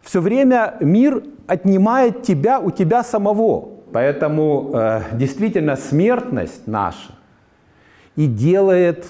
Все 0.00 0.20
время 0.20 0.76
мир 0.80 1.22
отнимает 1.46 2.22
тебя 2.22 2.58
у 2.58 2.70
тебя 2.70 3.04
самого. 3.04 3.68
Поэтому 3.92 4.70
э, 4.72 5.02
действительно 5.12 5.76
смертность 5.76 6.66
наша 6.66 7.12
и 8.16 8.26
делает 8.26 9.04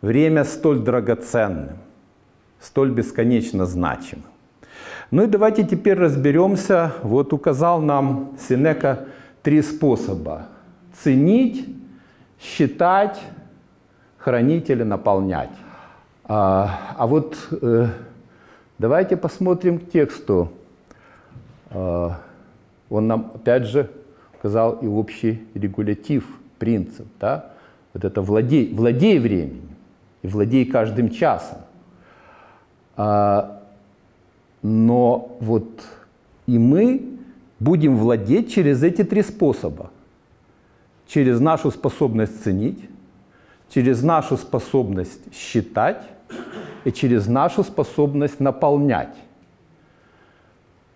время 0.00 0.44
столь 0.44 0.80
драгоценным, 0.80 1.78
столь 2.60 2.90
бесконечно 2.90 3.66
значимым. 3.66 4.26
Ну 5.10 5.24
и 5.24 5.26
давайте 5.26 5.64
теперь 5.64 5.98
разберемся. 5.98 6.92
Вот 7.02 7.32
указал 7.32 7.80
нам 7.80 8.36
Синека 8.48 9.06
три 9.44 9.62
способа. 9.62 10.46
Ценить, 11.02 11.68
считать, 12.40 13.20
хранить 14.16 14.70
или 14.70 14.82
наполнять. 14.82 15.50
А, 16.24 16.94
а 16.96 17.06
вот 17.06 17.36
э, 17.50 17.88
давайте 18.78 19.16
посмотрим 19.16 19.78
к 19.78 19.90
тексту. 19.90 20.50
А, 21.70 22.20
он 22.88 23.06
нам 23.06 23.32
опять 23.34 23.64
же 23.64 23.90
указал 24.38 24.78
и 24.80 24.86
общий 24.86 25.46
регулятив, 25.54 26.24
принцип. 26.58 27.06
Да? 27.20 27.52
Вот 27.92 28.04
это 28.04 28.22
владей, 28.22 28.72
владей 28.72 29.18
временем 29.18 29.68
и 30.22 30.26
владей 30.26 30.64
каждым 30.64 31.10
часом. 31.10 31.58
А, 32.96 33.62
но 34.62 35.36
вот 35.40 35.68
и 36.46 36.58
мы 36.58 37.13
будем 37.64 37.96
владеть 37.96 38.52
через 38.52 38.82
эти 38.82 39.02
три 39.02 39.22
способа. 39.22 39.90
Через 41.06 41.40
нашу 41.40 41.70
способность 41.70 42.42
ценить, 42.44 42.88
через 43.68 44.02
нашу 44.02 44.36
способность 44.36 45.34
считать 45.34 46.02
и 46.84 46.92
через 46.92 47.26
нашу 47.26 47.64
способность 47.64 48.40
наполнять. 48.40 49.14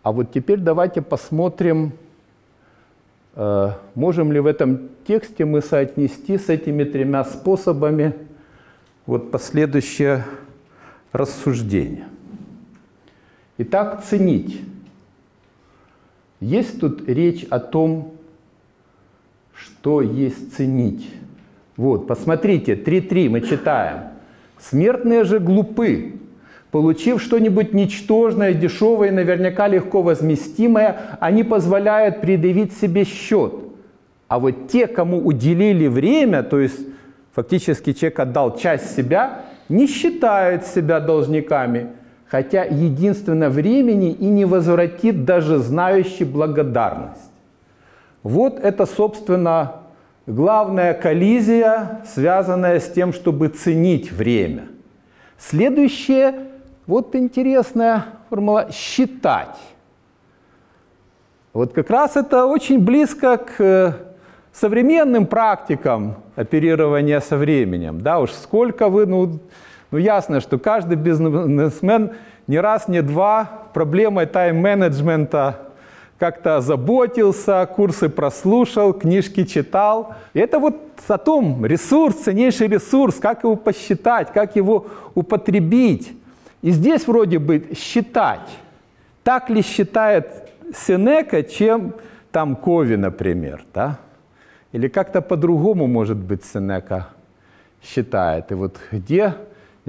А 0.02 0.12
вот 0.12 0.32
теперь 0.32 0.58
давайте 0.58 1.02
посмотрим, 1.02 1.92
Э, 3.40 3.74
можем 3.94 4.32
ли 4.32 4.40
в 4.40 4.46
этом 4.46 4.88
тексте 5.06 5.44
мы 5.44 5.62
соотнести 5.62 6.38
с 6.38 6.48
этими 6.48 6.82
тремя 6.82 7.22
способами 7.22 8.12
вот 9.06 9.30
последующее 9.30 10.24
рассуждение? 11.12 12.06
Итак, 13.58 14.02
ценить. 14.04 14.60
Есть 16.40 16.80
тут 16.80 17.08
речь 17.08 17.44
о 17.50 17.58
том, 17.58 18.14
что 19.54 20.02
есть 20.02 20.56
ценить. 20.56 21.08
Вот, 21.76 22.06
посмотрите, 22.06 22.74
3.3 22.74 23.28
мы 23.28 23.40
читаем. 23.40 24.10
«Смертные 24.58 25.24
же 25.24 25.38
глупы, 25.38 26.18
Получив 26.70 27.22
что-нибудь 27.22 27.72
ничтожное, 27.72 28.52
дешевое, 28.52 29.10
наверняка 29.10 29.68
легко 29.68 30.02
возместимое, 30.02 31.16
они 31.18 31.42
позволяют 31.42 32.20
предъявить 32.20 32.76
себе 32.76 33.04
счет. 33.04 33.54
А 34.28 34.38
вот 34.38 34.68
те, 34.68 34.86
кому 34.86 35.24
уделили 35.24 35.86
время, 35.86 36.42
то 36.42 36.60
есть 36.60 36.78
фактически 37.32 37.94
человек 37.94 38.20
отдал 38.20 38.58
часть 38.58 38.94
себя, 38.94 39.46
не 39.70 39.86
считают 39.86 40.66
себя 40.66 41.00
должниками, 41.00 41.88
хотя 42.28 42.64
единственно 42.64 43.48
времени 43.48 44.10
и 44.12 44.26
не 44.26 44.44
возвратит 44.44 45.24
даже 45.24 45.58
знающий 45.58 46.24
благодарность. 46.24 47.30
Вот 48.22 48.60
это, 48.60 48.84
собственно, 48.86 49.76
главная 50.26 50.92
коллизия, 50.92 52.02
связанная 52.06 52.80
с 52.80 52.90
тем, 52.90 53.12
чтобы 53.12 53.48
ценить 53.48 54.12
время. 54.12 54.68
Следующее 55.38 56.34
вот 56.86 57.14
интересная 57.14 58.06
формула 58.28 58.68
«считать». 58.72 59.56
Вот 61.54 61.72
как 61.72 61.90
раз 61.90 62.16
это 62.16 62.44
очень 62.46 62.78
близко 62.78 63.38
к 63.38 63.54
э, 63.58 63.92
современным 64.52 65.26
практикам 65.26 66.16
оперирования 66.36 67.20
со 67.20 67.36
временем. 67.36 68.00
Да, 68.00 68.20
уж 68.20 68.32
сколько 68.32 68.88
вы, 68.88 69.06
ну, 69.06 69.40
ну 69.90 69.98
ясно, 69.98 70.40
что 70.40 70.58
каждый 70.58 70.96
бизнесмен 70.96 72.12
не 72.46 72.60
раз, 72.60 72.88
не 72.88 73.02
два 73.02 73.68
проблемой 73.72 74.26
тайм-менеджмента 74.26 75.68
как-то 76.18 76.60
заботился, 76.60 77.68
курсы 77.74 78.08
прослушал, 78.08 78.92
книжки 78.92 79.44
читал. 79.44 80.14
И 80.34 80.40
это 80.40 80.58
вот 80.58 80.76
о 81.06 81.18
том, 81.18 81.64
ресурс, 81.64 82.16
ценнейший 82.16 82.66
ресурс, 82.68 83.16
как 83.16 83.44
его 83.44 83.54
посчитать, 83.56 84.32
как 84.32 84.56
его 84.56 84.86
употребить. 85.14 86.12
И 86.60 86.70
здесь 86.70 87.06
вроде 87.06 87.38
бы 87.38 87.68
считать. 87.76 88.48
Так 89.22 89.48
ли 89.48 89.62
считает 89.62 90.50
Сенека, 90.74 91.42
чем 91.44 91.94
там 92.32 92.56
Кови, 92.56 92.96
например, 92.96 93.64
да? 93.72 93.98
Или 94.72 94.88
как-то 94.88 95.22
по-другому, 95.22 95.86
может 95.86 96.16
быть, 96.16 96.44
Сенека 96.44 97.08
считает. 97.82 98.50
И 98.50 98.54
вот 98.54 98.76
где 98.90 99.34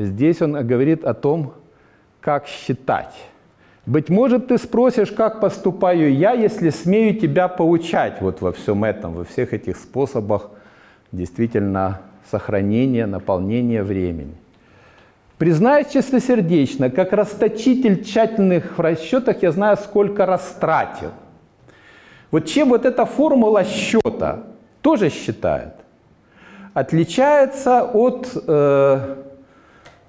здесь 0.05 0.41
он 0.41 0.65
говорит 0.65 1.03
о 1.03 1.13
том, 1.13 1.53
как 2.21 2.47
считать. 2.47 3.13
Быть 3.85 4.09
может, 4.09 4.47
ты 4.47 4.57
спросишь, 4.57 5.11
как 5.11 5.39
поступаю 5.39 6.13
я, 6.13 6.33
если 6.33 6.69
смею 6.69 7.19
тебя 7.19 7.47
поучать 7.47 8.21
вот 8.21 8.41
во 8.41 8.51
всем 8.51 8.83
этом, 8.83 9.13
во 9.13 9.23
всех 9.23 9.53
этих 9.53 9.77
способах 9.77 10.51
действительно 11.11 12.01
сохранения, 12.29 13.05
наполнения 13.07 13.81
времени. 13.81 14.35
Признаюсь 15.39 15.87
чистосердечно, 15.87 16.89
как 16.89 17.13
расточитель 17.13 18.03
тщательных 18.03 18.77
в 18.77 18.81
расчетах 18.81 19.41
я 19.41 19.51
знаю, 19.51 19.77
сколько 19.77 20.25
растратил. 20.25 21.11
Вот 22.29 22.45
чем 22.45 22.69
вот 22.69 22.85
эта 22.85 23.05
формула 23.05 23.63
счета 23.63 24.43
тоже 24.81 25.09
считает, 25.09 25.73
отличается 26.73 27.83
от 27.83 28.29
э, 28.35 29.15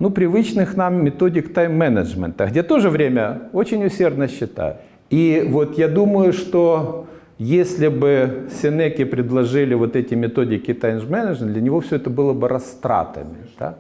ну, 0.01 0.11
привычных 0.11 0.77
нам 0.77 1.05
методик 1.05 1.53
тайм-менеджмента, 1.53 2.47
где 2.47 2.63
тоже 2.63 2.89
время 2.89 3.43
очень 3.53 3.85
усердно 3.85 4.29
считают. 4.29 4.79
И 5.11 5.47
вот 5.47 5.79
я 5.79 5.89
думаю, 5.89 6.33
что 6.33 7.07
если 7.39 7.89
бы 7.89 8.49
Сенеке 8.51 9.05
предложили 9.05 9.75
вот 9.75 9.97
эти 9.97 10.15
методики 10.15 10.73
тайм-менеджмента, 10.73 11.53
для 11.53 11.61
него 11.61 11.81
все 11.81 11.97
это 11.97 12.09
было 12.09 12.33
бы 12.33 12.49
растратами. 12.49 13.37
Да? 13.59 13.77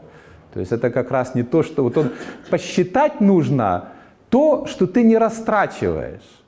То 0.52 0.60
есть 0.60 0.72
это 0.72 0.90
как 0.90 1.10
раз 1.10 1.34
не 1.34 1.42
то, 1.42 1.62
что... 1.62 1.82
Вот 1.82 1.96
он 1.96 2.10
посчитать 2.50 3.20
нужно 3.20 3.88
то, 4.28 4.66
что 4.66 4.86
ты 4.86 5.02
не 5.02 5.16
растрачиваешь. 5.16 6.42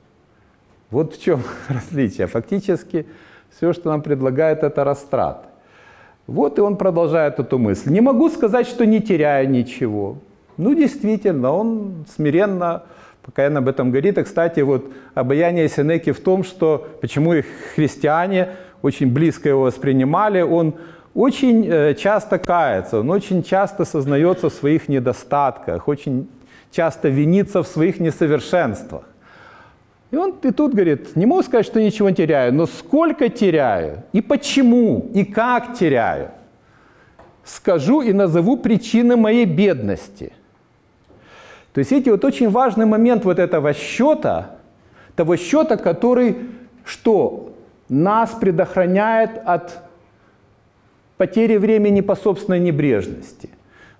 Вот 0.91 1.15
в 1.15 1.21
чем 1.21 1.41
различие. 1.67 2.27
Фактически 2.27 3.07
все, 3.49 3.73
что 3.73 3.89
нам 3.89 4.03
предлагает, 4.03 4.63
это 4.63 4.83
растраты. 4.83 5.47
Вот 6.27 6.57
и 6.57 6.61
он 6.61 6.77
продолжает 6.77 7.39
эту 7.39 7.59
мысль. 7.59 7.91
Не 7.91 8.01
могу 8.01 8.29
сказать, 8.29 8.67
что 8.67 8.85
не 8.85 9.01
теряя 9.01 9.45
ничего. 9.45 10.17
Ну, 10.57 10.73
действительно, 10.73 11.51
он 11.51 12.05
смиренно, 12.15 12.83
пока 13.23 13.47
он 13.47 13.57
об 13.57 13.67
этом 13.67 13.91
говорит. 13.91 14.17
И, 14.17 14.23
кстати, 14.23 14.61
вот 14.61 14.85
обаяние 15.13 15.67
Сенеки 15.67 16.11
в 16.11 16.19
том, 16.21 16.43
что 16.43 16.87
почему 17.01 17.33
их 17.33 17.45
христиане 17.75 18.49
очень 18.81 19.11
близко 19.11 19.49
его 19.49 19.63
воспринимали, 19.63 20.41
он 20.41 20.75
очень 21.13 21.67
э, 21.67 21.93
часто 21.95 22.39
кается, 22.39 22.99
он 22.99 23.09
очень 23.11 23.43
часто 23.43 23.85
сознается 23.85 24.49
в 24.49 24.53
своих 24.53 24.89
недостатках, 24.89 25.87
очень 25.87 26.27
часто 26.71 27.09
винится 27.09 27.63
в 27.63 27.67
своих 27.67 27.99
несовершенствах. 27.99 29.03
И 30.13 30.15
он 30.15 30.35
и 30.43 30.51
тут 30.51 30.75
говорит, 30.75 31.15
не 31.15 31.25
могу 31.25 31.41
сказать, 31.41 31.65
что 31.65 31.81
ничего 31.81 32.07
не 32.07 32.15
теряю, 32.15 32.53
но 32.53 32.67
сколько 32.67 33.29
теряю, 33.29 34.03
и 34.13 34.21
почему, 34.21 35.09
и 35.11 35.25
как 35.25 35.73
теряю. 35.73 36.29
Скажу 37.43 38.01
и 38.01 38.13
назову 38.13 38.57
причины 38.57 39.17
моей 39.17 39.45
бедности. 39.45 40.31
То 41.73 41.79
есть, 41.79 41.89
видите, 41.89 42.11
вот 42.11 42.23
очень 42.25 42.51
важный 42.51 42.85
момент 42.85 43.25
вот 43.25 43.39
этого 43.39 43.73
счета, 43.73 44.51
того 45.15 45.35
счета, 45.35 45.77
который 45.77 46.37
что? 46.85 47.55
Нас 47.89 48.37
предохраняет 48.39 49.41
от 49.43 49.79
потери 51.17 51.57
времени 51.57 52.01
по 52.01 52.15
собственной 52.15 52.59
небрежности. 52.59 53.49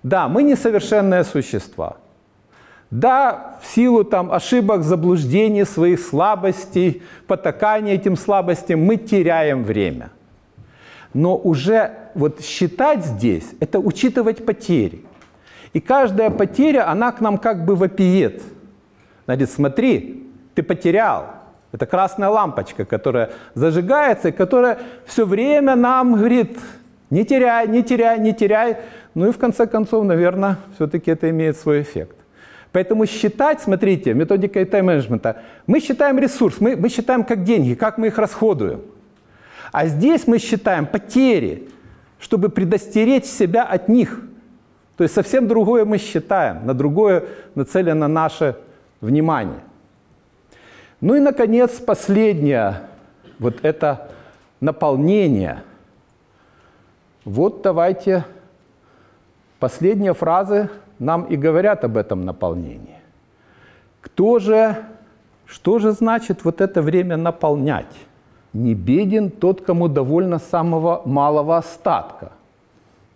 Да, 0.04 0.28
мы 0.28 0.44
несовершенные 0.44 1.24
существа– 1.24 1.96
да, 2.94 3.56
в 3.60 3.66
силу 3.66 4.04
там, 4.04 4.30
ошибок, 4.30 4.84
заблуждений, 4.84 5.64
своих 5.64 5.98
слабостей, 5.98 7.02
потакания 7.26 7.94
этим 7.94 8.16
слабостям 8.16 8.84
мы 8.84 8.96
теряем 8.96 9.64
время. 9.64 10.10
Но 11.12 11.36
уже 11.36 11.90
вот 12.14 12.40
считать 12.40 13.04
здесь– 13.04 13.46
это 13.60 13.80
учитывать 13.80 14.46
потери. 14.46 15.04
И 15.72 15.80
каждая 15.80 16.30
потеря, 16.30 16.88
она 16.88 17.10
к 17.10 17.20
нам 17.20 17.38
как 17.38 17.64
бы 17.64 17.74
вопиет. 17.74 18.42
Значит, 19.24 19.50
смотри, 19.50 20.30
ты 20.54 20.62
потерял. 20.62 21.26
Это 21.72 21.86
красная 21.86 22.28
лампочка, 22.28 22.84
которая 22.84 23.30
зажигается, 23.54 24.28
и 24.28 24.32
которая 24.32 24.78
все 25.04 25.26
время 25.26 25.74
нам 25.74 26.14
говорит, 26.14 26.60
не 27.10 27.24
теряй, 27.24 27.66
не 27.66 27.82
теряй, 27.82 28.20
не 28.20 28.32
теряй. 28.32 28.76
Ну 29.14 29.26
и 29.26 29.32
в 29.32 29.38
конце 29.38 29.66
концов, 29.66 30.04
наверное, 30.04 30.58
все-таки 30.76 31.10
это 31.10 31.28
имеет 31.30 31.56
свой 31.56 31.82
эффект. 31.82 32.18
Поэтому 32.74 33.06
считать, 33.06 33.60
смотрите, 33.60 34.14
методика 34.14 34.66
тайм-менеджмента, 34.66 35.36
мы 35.68 35.78
считаем 35.78 36.18
ресурс, 36.18 36.56
мы, 36.58 36.74
мы 36.76 36.88
считаем 36.88 37.22
как 37.22 37.44
деньги, 37.44 37.74
как 37.74 37.98
мы 37.98 38.08
их 38.08 38.18
расходуем. 38.18 38.80
А 39.70 39.86
здесь 39.86 40.26
мы 40.26 40.40
считаем 40.40 40.84
потери, 40.84 41.68
чтобы 42.18 42.48
предостеречь 42.48 43.26
себя 43.26 43.62
от 43.62 43.88
них. 43.88 44.20
То 44.96 45.04
есть 45.04 45.14
совсем 45.14 45.46
другое 45.46 45.84
мы 45.84 45.98
считаем, 45.98 46.66
на 46.66 46.74
другое 46.74 47.26
нацелено 47.54 48.08
наше 48.08 48.56
внимание. 49.00 49.60
Ну 51.00 51.14
и, 51.14 51.20
наконец, 51.20 51.78
последнее, 51.78 52.88
вот 53.38 53.60
это 53.62 54.08
наполнение. 54.60 55.62
Вот 57.24 57.62
давайте 57.62 58.24
последние 59.60 60.12
фразы 60.12 60.70
нам 61.04 61.24
и 61.24 61.36
говорят 61.36 61.84
об 61.84 61.96
этом 61.96 62.24
наполнении. 62.24 62.98
Кто 64.00 64.38
же, 64.38 64.76
что 65.46 65.78
же 65.78 65.92
значит 65.92 66.44
вот 66.44 66.60
это 66.60 66.82
время 66.82 67.16
наполнять? 67.16 67.94
Не 68.52 68.74
беден 68.74 69.30
тот, 69.30 69.60
кому 69.60 69.88
довольно 69.88 70.38
самого 70.38 71.02
малого 71.04 71.56
остатка. 71.56 72.32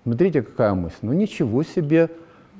Смотрите, 0.02 0.42
какая 0.42 0.74
мысль. 0.74 0.96
Ну 1.02 1.12
ничего 1.12 1.62
себе. 1.62 2.10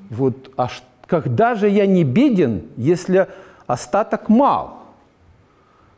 Вот, 0.09 0.51
а 0.57 0.67
когда 1.07 1.55
же 1.55 1.67
я 1.67 1.85
не 1.85 2.03
беден, 2.03 2.63
если 2.77 3.27
остаток 3.67 4.29
мал? 4.29 4.79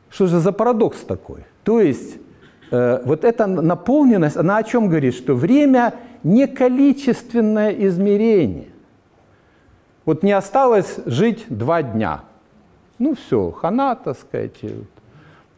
Что 0.10 0.28
же 0.28 0.39
за 0.39 0.52
парадокс 0.52 1.00
такой? 1.00 1.46
То 1.63 1.80
есть 1.80 2.17
э, 2.72 3.02
вот 3.06 3.24
эта 3.24 3.48
наполненность, 3.48 4.38
она 4.38 4.58
о 4.58 4.63
чем 4.63 4.88
говорит? 4.88 5.13
Что 5.13 5.36
время 5.36 5.94
не 6.24 6.48
количественное 6.48 7.72
измерение. 7.72 8.70
Вот 10.06 10.24
не 10.24 10.32
осталось 10.32 11.00
жить 11.06 11.46
два 11.50 11.84
дня. 11.84 12.22
Ну 12.98 13.16
все, 13.16 13.52
хана, 13.52 13.96
так 13.96 14.18
сказать, 14.18 14.60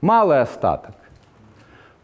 малый 0.02 0.42
остаток. 0.42 0.96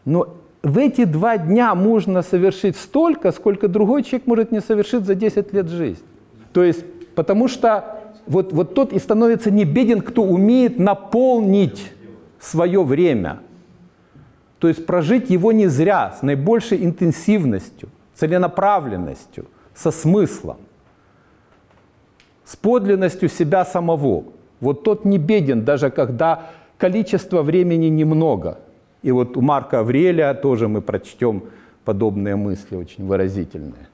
Но 0.04 0.34
в 0.62 0.78
эти 0.78 1.04
два 1.04 1.38
дня 1.38 1.74
можно 1.74 2.22
совершить 2.22 2.76
столько, 2.76 3.32
сколько 3.32 3.68
другой 3.68 4.02
человек 4.02 4.26
может 4.26 4.52
не 4.52 4.60
совершить 4.60 5.04
за 5.04 5.14
10 5.14 5.52
лет 5.52 5.68
жизни. 5.68 6.06
То 6.52 6.62
есть, 6.62 6.84
потому 7.14 7.48
что 7.48 8.00
вот, 8.26 8.52
вот 8.52 8.74
тот 8.74 8.92
и 8.92 8.98
становится 8.98 9.50
не 9.50 9.64
беден, 9.64 10.00
кто 10.00 10.22
умеет 10.22 10.78
наполнить 10.78 11.92
свое 12.38 12.82
время. 12.82 13.40
То 14.58 14.68
есть 14.68 14.84
прожить 14.84 15.30
его 15.30 15.52
не 15.52 15.68
зря, 15.68 16.14
с 16.18 16.22
наибольшей 16.22 16.84
интенсивностью, 16.84 17.88
целенаправленностью, 18.14 19.46
со 19.74 19.90
смыслом 19.90 20.58
с 22.50 22.56
подлинностью 22.56 23.28
себя 23.28 23.64
самого. 23.64 24.24
Вот 24.60 24.82
тот 24.82 25.04
не 25.04 25.18
беден, 25.18 25.64
даже 25.64 25.90
когда 25.90 26.50
количество 26.78 27.42
времени 27.42 27.86
немного. 27.86 28.58
И 29.02 29.12
вот 29.12 29.36
у 29.36 29.40
Марка 29.40 29.80
Аврелия 29.80 30.34
тоже 30.34 30.66
мы 30.66 30.82
прочтем 30.82 31.44
подобные 31.84 32.34
мысли, 32.34 32.74
очень 32.74 33.06
выразительные. 33.06 33.86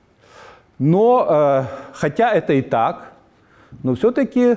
Но, 0.78 1.26
э, 1.28 1.64
хотя 1.92 2.32
это 2.32 2.54
и 2.54 2.62
так, 2.62 3.12
но 3.82 3.94
все-таки 3.94 4.57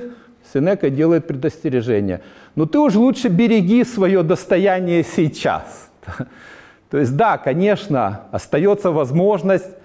Сенека 0.53 0.89
делает 0.89 1.27
предостережение. 1.27 2.21
Но 2.55 2.65
ты 2.65 2.79
уж 2.79 2.95
лучше 2.95 3.27
береги 3.27 3.83
свое 3.83 4.23
достояние 4.23 5.03
сейчас. 5.03 5.89
То 6.89 6.97
есть 6.97 7.17
да, 7.17 7.37
конечно, 7.37 8.21
остается 8.31 8.91
возможность 8.91 9.75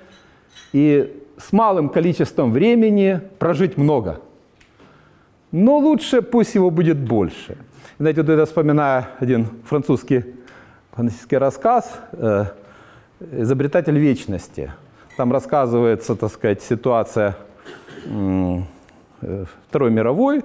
и 0.73 1.24
с 1.37 1.53
малым 1.53 1.89
количеством 1.89 2.53
времени 2.53 3.21
прожить 3.39 3.77
много. 3.77 4.21
Но 5.53 5.79
лучше 5.79 6.23
пусть 6.23 6.55
его 6.55 6.71
будет 6.71 6.99
больше. 6.99 7.57
Знаете, 7.99 8.23
вот 8.23 8.37
я 8.37 8.45
вспоминаю 8.45 9.07
один 9.21 9.47
французский, 9.65 10.25
фантастический 10.93 11.39
рассказ 11.39 12.01
э, 12.13 12.47
«Изобретатель 13.21 13.97
вечности». 13.99 14.73
Там 15.17 15.33
рассказывается, 15.33 16.17
так 16.17 16.33
сказать, 16.33 16.63
ситуация 16.63 17.37
э, 18.07 18.61
Второй 19.69 19.91
мировой. 19.91 20.43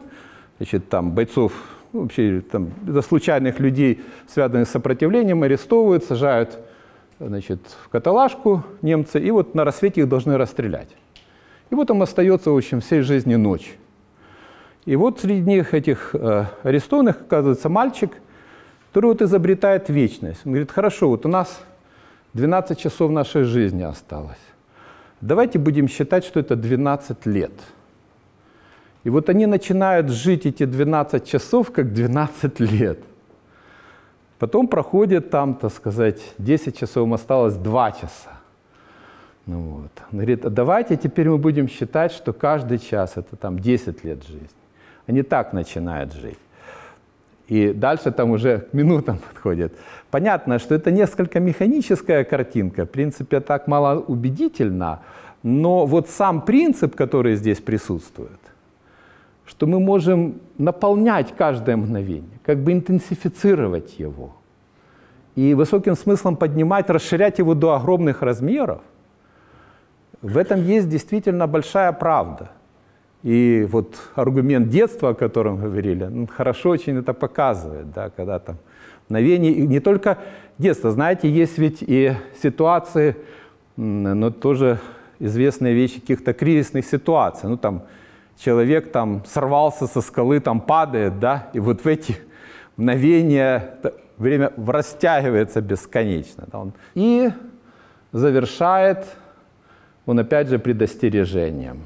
Значит, 0.58 0.90
там 0.90 1.12
бойцов 1.12 1.54
ну, 1.92 2.02
вообще 2.02 2.42
там, 2.42 2.70
до 2.82 3.02
случайных 3.02 3.60
людей, 3.60 4.02
связанных 4.28 4.68
с 4.68 4.72
сопротивлением, 4.72 5.42
арестовывают, 5.42 6.04
сажают 6.04 6.60
значит, 7.20 7.60
в 7.84 7.90
каталажку 7.90 8.64
немцы, 8.82 9.20
и 9.20 9.32
вот 9.32 9.56
на 9.56 9.64
рассвете 9.64 10.02
их 10.02 10.10
должны 10.10 10.38
расстрелять. 10.38 10.90
И 11.70 11.76
вот 11.76 11.90
им 11.90 12.02
остается, 12.02 12.52
в 12.52 12.58
общем, 12.58 12.82
всей 12.82 13.02
жизни 13.02 13.36
ночь. 13.36 13.78
И 14.86 14.96
вот 14.96 15.20
среди 15.20 15.42
них, 15.42 15.74
этих 15.74 16.16
э, 16.16 16.46
арестованных, 16.64 17.22
оказывается 17.22 17.70
мальчик, 17.70 18.12
который 18.88 19.08
вот 19.08 19.22
изобретает 19.22 19.90
вечность. 19.90 20.42
Он 20.46 20.54
говорит, 20.54 20.72
хорошо, 20.72 21.10
вот 21.10 21.26
у 21.26 21.30
нас 21.30 21.62
12 22.34 22.80
часов 22.80 23.12
нашей 23.12 23.44
жизни 23.44 23.84
осталось. 23.84 24.40
Давайте 25.22 25.60
будем 25.60 25.88
считать, 25.88 26.24
что 26.24 26.40
это 26.40 26.56
12 26.56 27.26
лет. 27.26 27.52
И 29.04 29.10
вот 29.10 29.30
они 29.30 29.46
начинают 29.46 30.10
жить 30.10 30.46
эти 30.46 30.66
12 30.66 31.26
часов, 31.26 31.72
как 31.72 31.94
12 31.94 32.60
лет. 32.60 33.00
Потом 34.40 34.68
проходит 34.68 35.30
там, 35.30 35.56
так 35.56 35.72
сказать, 35.74 36.20
10 36.38 36.78
часов, 36.78 37.12
осталось 37.12 37.56
2 37.56 37.92
часа. 37.92 38.40
Ну 39.46 39.60
вот. 39.60 39.92
Он 40.12 40.20
говорит, 40.20 40.46
а 40.46 40.50
давайте 40.50 40.96
теперь 40.96 41.30
мы 41.30 41.38
будем 41.38 41.68
считать, 41.68 42.12
что 42.12 42.34
каждый 42.34 42.78
час 42.78 43.18
это 43.18 43.36
там 43.36 43.60
10 43.60 44.06
лет 44.06 44.26
жизни. 44.28 44.48
Они 45.08 45.24
так 45.24 45.54
начинают 45.54 46.14
жить. 46.14 46.40
И 47.50 47.74
дальше 47.74 48.12
там 48.12 48.32
уже 48.32 48.60
к 48.60 48.74
минутам 48.74 49.18
подходит. 49.34 49.74
Понятно, 50.12 50.60
что 50.60 50.76
это 50.76 50.92
несколько 50.92 51.40
механическая 51.40 52.24
картинка, 52.24 52.86
в 52.86 52.90
принципе, 52.90 53.40
так 53.40 53.68
мало 53.68 54.00
убедительно, 54.00 55.00
но 55.44 55.86
вот 55.86 56.10
сам 56.10 56.42
принцип, 56.42 56.96
который 56.96 57.36
здесь 57.36 57.60
присутствует, 57.60 58.39
что 59.50 59.66
мы 59.66 59.80
можем 59.80 60.42
наполнять 60.60 61.34
каждое 61.36 61.76
мгновение, 61.76 62.40
как 62.46 62.60
бы 62.60 62.72
интенсифицировать 62.72 63.98
его. 63.98 64.36
И 65.36 65.56
высоким 65.56 65.96
смыслом 65.96 66.36
поднимать, 66.36 66.90
расширять 66.90 67.40
его 67.40 67.56
до 67.56 67.74
огромных 67.74 68.22
размеров. 68.22 68.82
В 70.22 70.38
этом 70.38 70.64
есть 70.64 70.88
действительно 70.88 71.48
большая 71.48 71.92
правда. 71.94 72.52
И 73.24 73.68
вот 73.72 73.96
аргумент 74.14 74.70
детства, 74.70 75.10
о 75.10 75.14
котором 75.16 75.58
говорили, 75.58 76.06
ну, 76.06 76.28
хорошо 76.28 76.70
очень 76.70 77.00
это 77.00 77.14
показывает, 77.14 77.92
да, 77.92 78.12
когда 78.12 78.38
там 78.38 78.58
мгновение, 79.08 79.52
и 79.52 79.68
не 79.68 79.80
только 79.80 80.20
детство, 80.60 80.92
знаете, 80.92 81.28
есть 81.28 81.58
ведь 81.58 81.82
и 81.82 82.14
ситуации, 82.42 83.16
но 83.78 84.30
тоже 84.30 84.80
известные 85.18 85.74
вещи 85.74 86.00
каких-то 86.00 86.34
кризисных 86.34 86.86
ситуаций, 86.86 87.50
ну 87.50 87.58
там 87.58 87.84
человек 88.44 88.92
там 88.92 89.24
сорвался 89.26 89.88
со 89.88 90.02
скалы, 90.02 90.40
там 90.40 90.62
падает, 90.62 91.20
да, 91.20 91.50
и 91.54 91.60
вот 91.60 91.82
в 91.82 91.88
эти 91.88 92.18
мгновения 92.78 93.76
время 94.18 94.52
растягивается 94.58 95.62
бесконечно. 95.62 96.46
Да, 96.52 96.60
он, 96.60 96.74
и 96.96 97.30
завершает 98.12 99.06
он 100.06 100.18
опять 100.18 100.48
же 100.48 100.58
предостережением. 100.58 101.82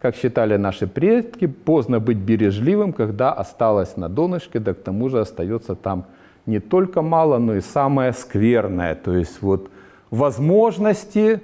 Как 0.00 0.16
считали 0.16 0.56
наши 0.56 0.86
предки, 0.86 1.46
поздно 1.46 2.00
быть 2.00 2.18
бережливым, 2.18 2.92
когда 2.92 3.32
осталось 3.32 3.96
на 3.96 4.08
донышке, 4.08 4.58
да 4.58 4.74
к 4.74 4.82
тому 4.82 5.08
же 5.08 5.20
остается 5.20 5.76
там 5.76 6.06
не 6.44 6.58
только 6.58 7.02
мало, 7.02 7.38
но 7.38 7.54
и 7.54 7.60
самое 7.60 8.12
скверное. 8.12 8.96
То 8.96 9.14
есть 9.14 9.40
вот 9.42 9.70
возможности 10.10 11.40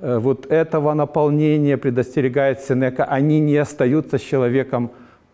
вот 0.00 0.46
этого 0.46 0.94
наполнения, 0.94 1.76
предостерегает 1.76 2.60
Сенека, 2.60 3.04
они 3.04 3.40
не 3.40 3.56
остаются 3.56 4.18
с 4.18 4.22
человеком 4.22 4.90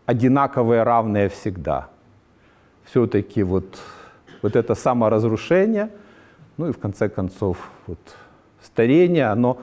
одинаковые, 0.06 0.82
равные 0.82 1.28
всегда. 1.28 1.88
Все-таки 2.84 3.42
вот, 3.42 3.78
вот 4.42 4.56
это 4.56 4.74
саморазрушение, 4.74 5.90
ну 6.56 6.68
и 6.68 6.72
в 6.72 6.78
конце 6.78 7.08
концов 7.08 7.70
вот, 7.86 7.98
старение, 8.62 9.26
оно 9.26 9.58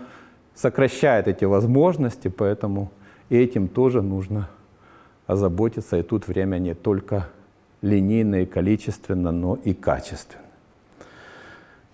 сокращает 0.56 1.28
эти 1.28 1.46
возможности, 1.46 2.28
поэтому 2.28 2.92
и 3.30 3.38
этим 3.38 3.68
тоже 3.68 4.02
нужно 4.02 4.50
озаботиться. 5.28 5.98
И 5.98 6.04
тут 6.04 6.28
время 6.28 6.58
не 6.58 6.74
только 6.74 7.28
линейно 7.82 8.44
и 8.44 8.46
количественно, 8.46 9.32
но 9.32 9.56
и 9.56 9.74
качественно. 9.74 10.44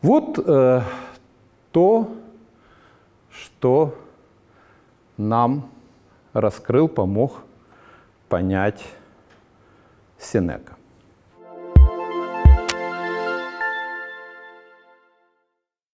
Вот 0.01 0.39
э, 0.45 0.81
то, 1.71 2.09
что 3.39 3.95
нам 5.17 5.71
раскрыл, 6.33 6.87
помог 6.87 7.43
понять 8.27 8.83
Сенека. 10.17 10.78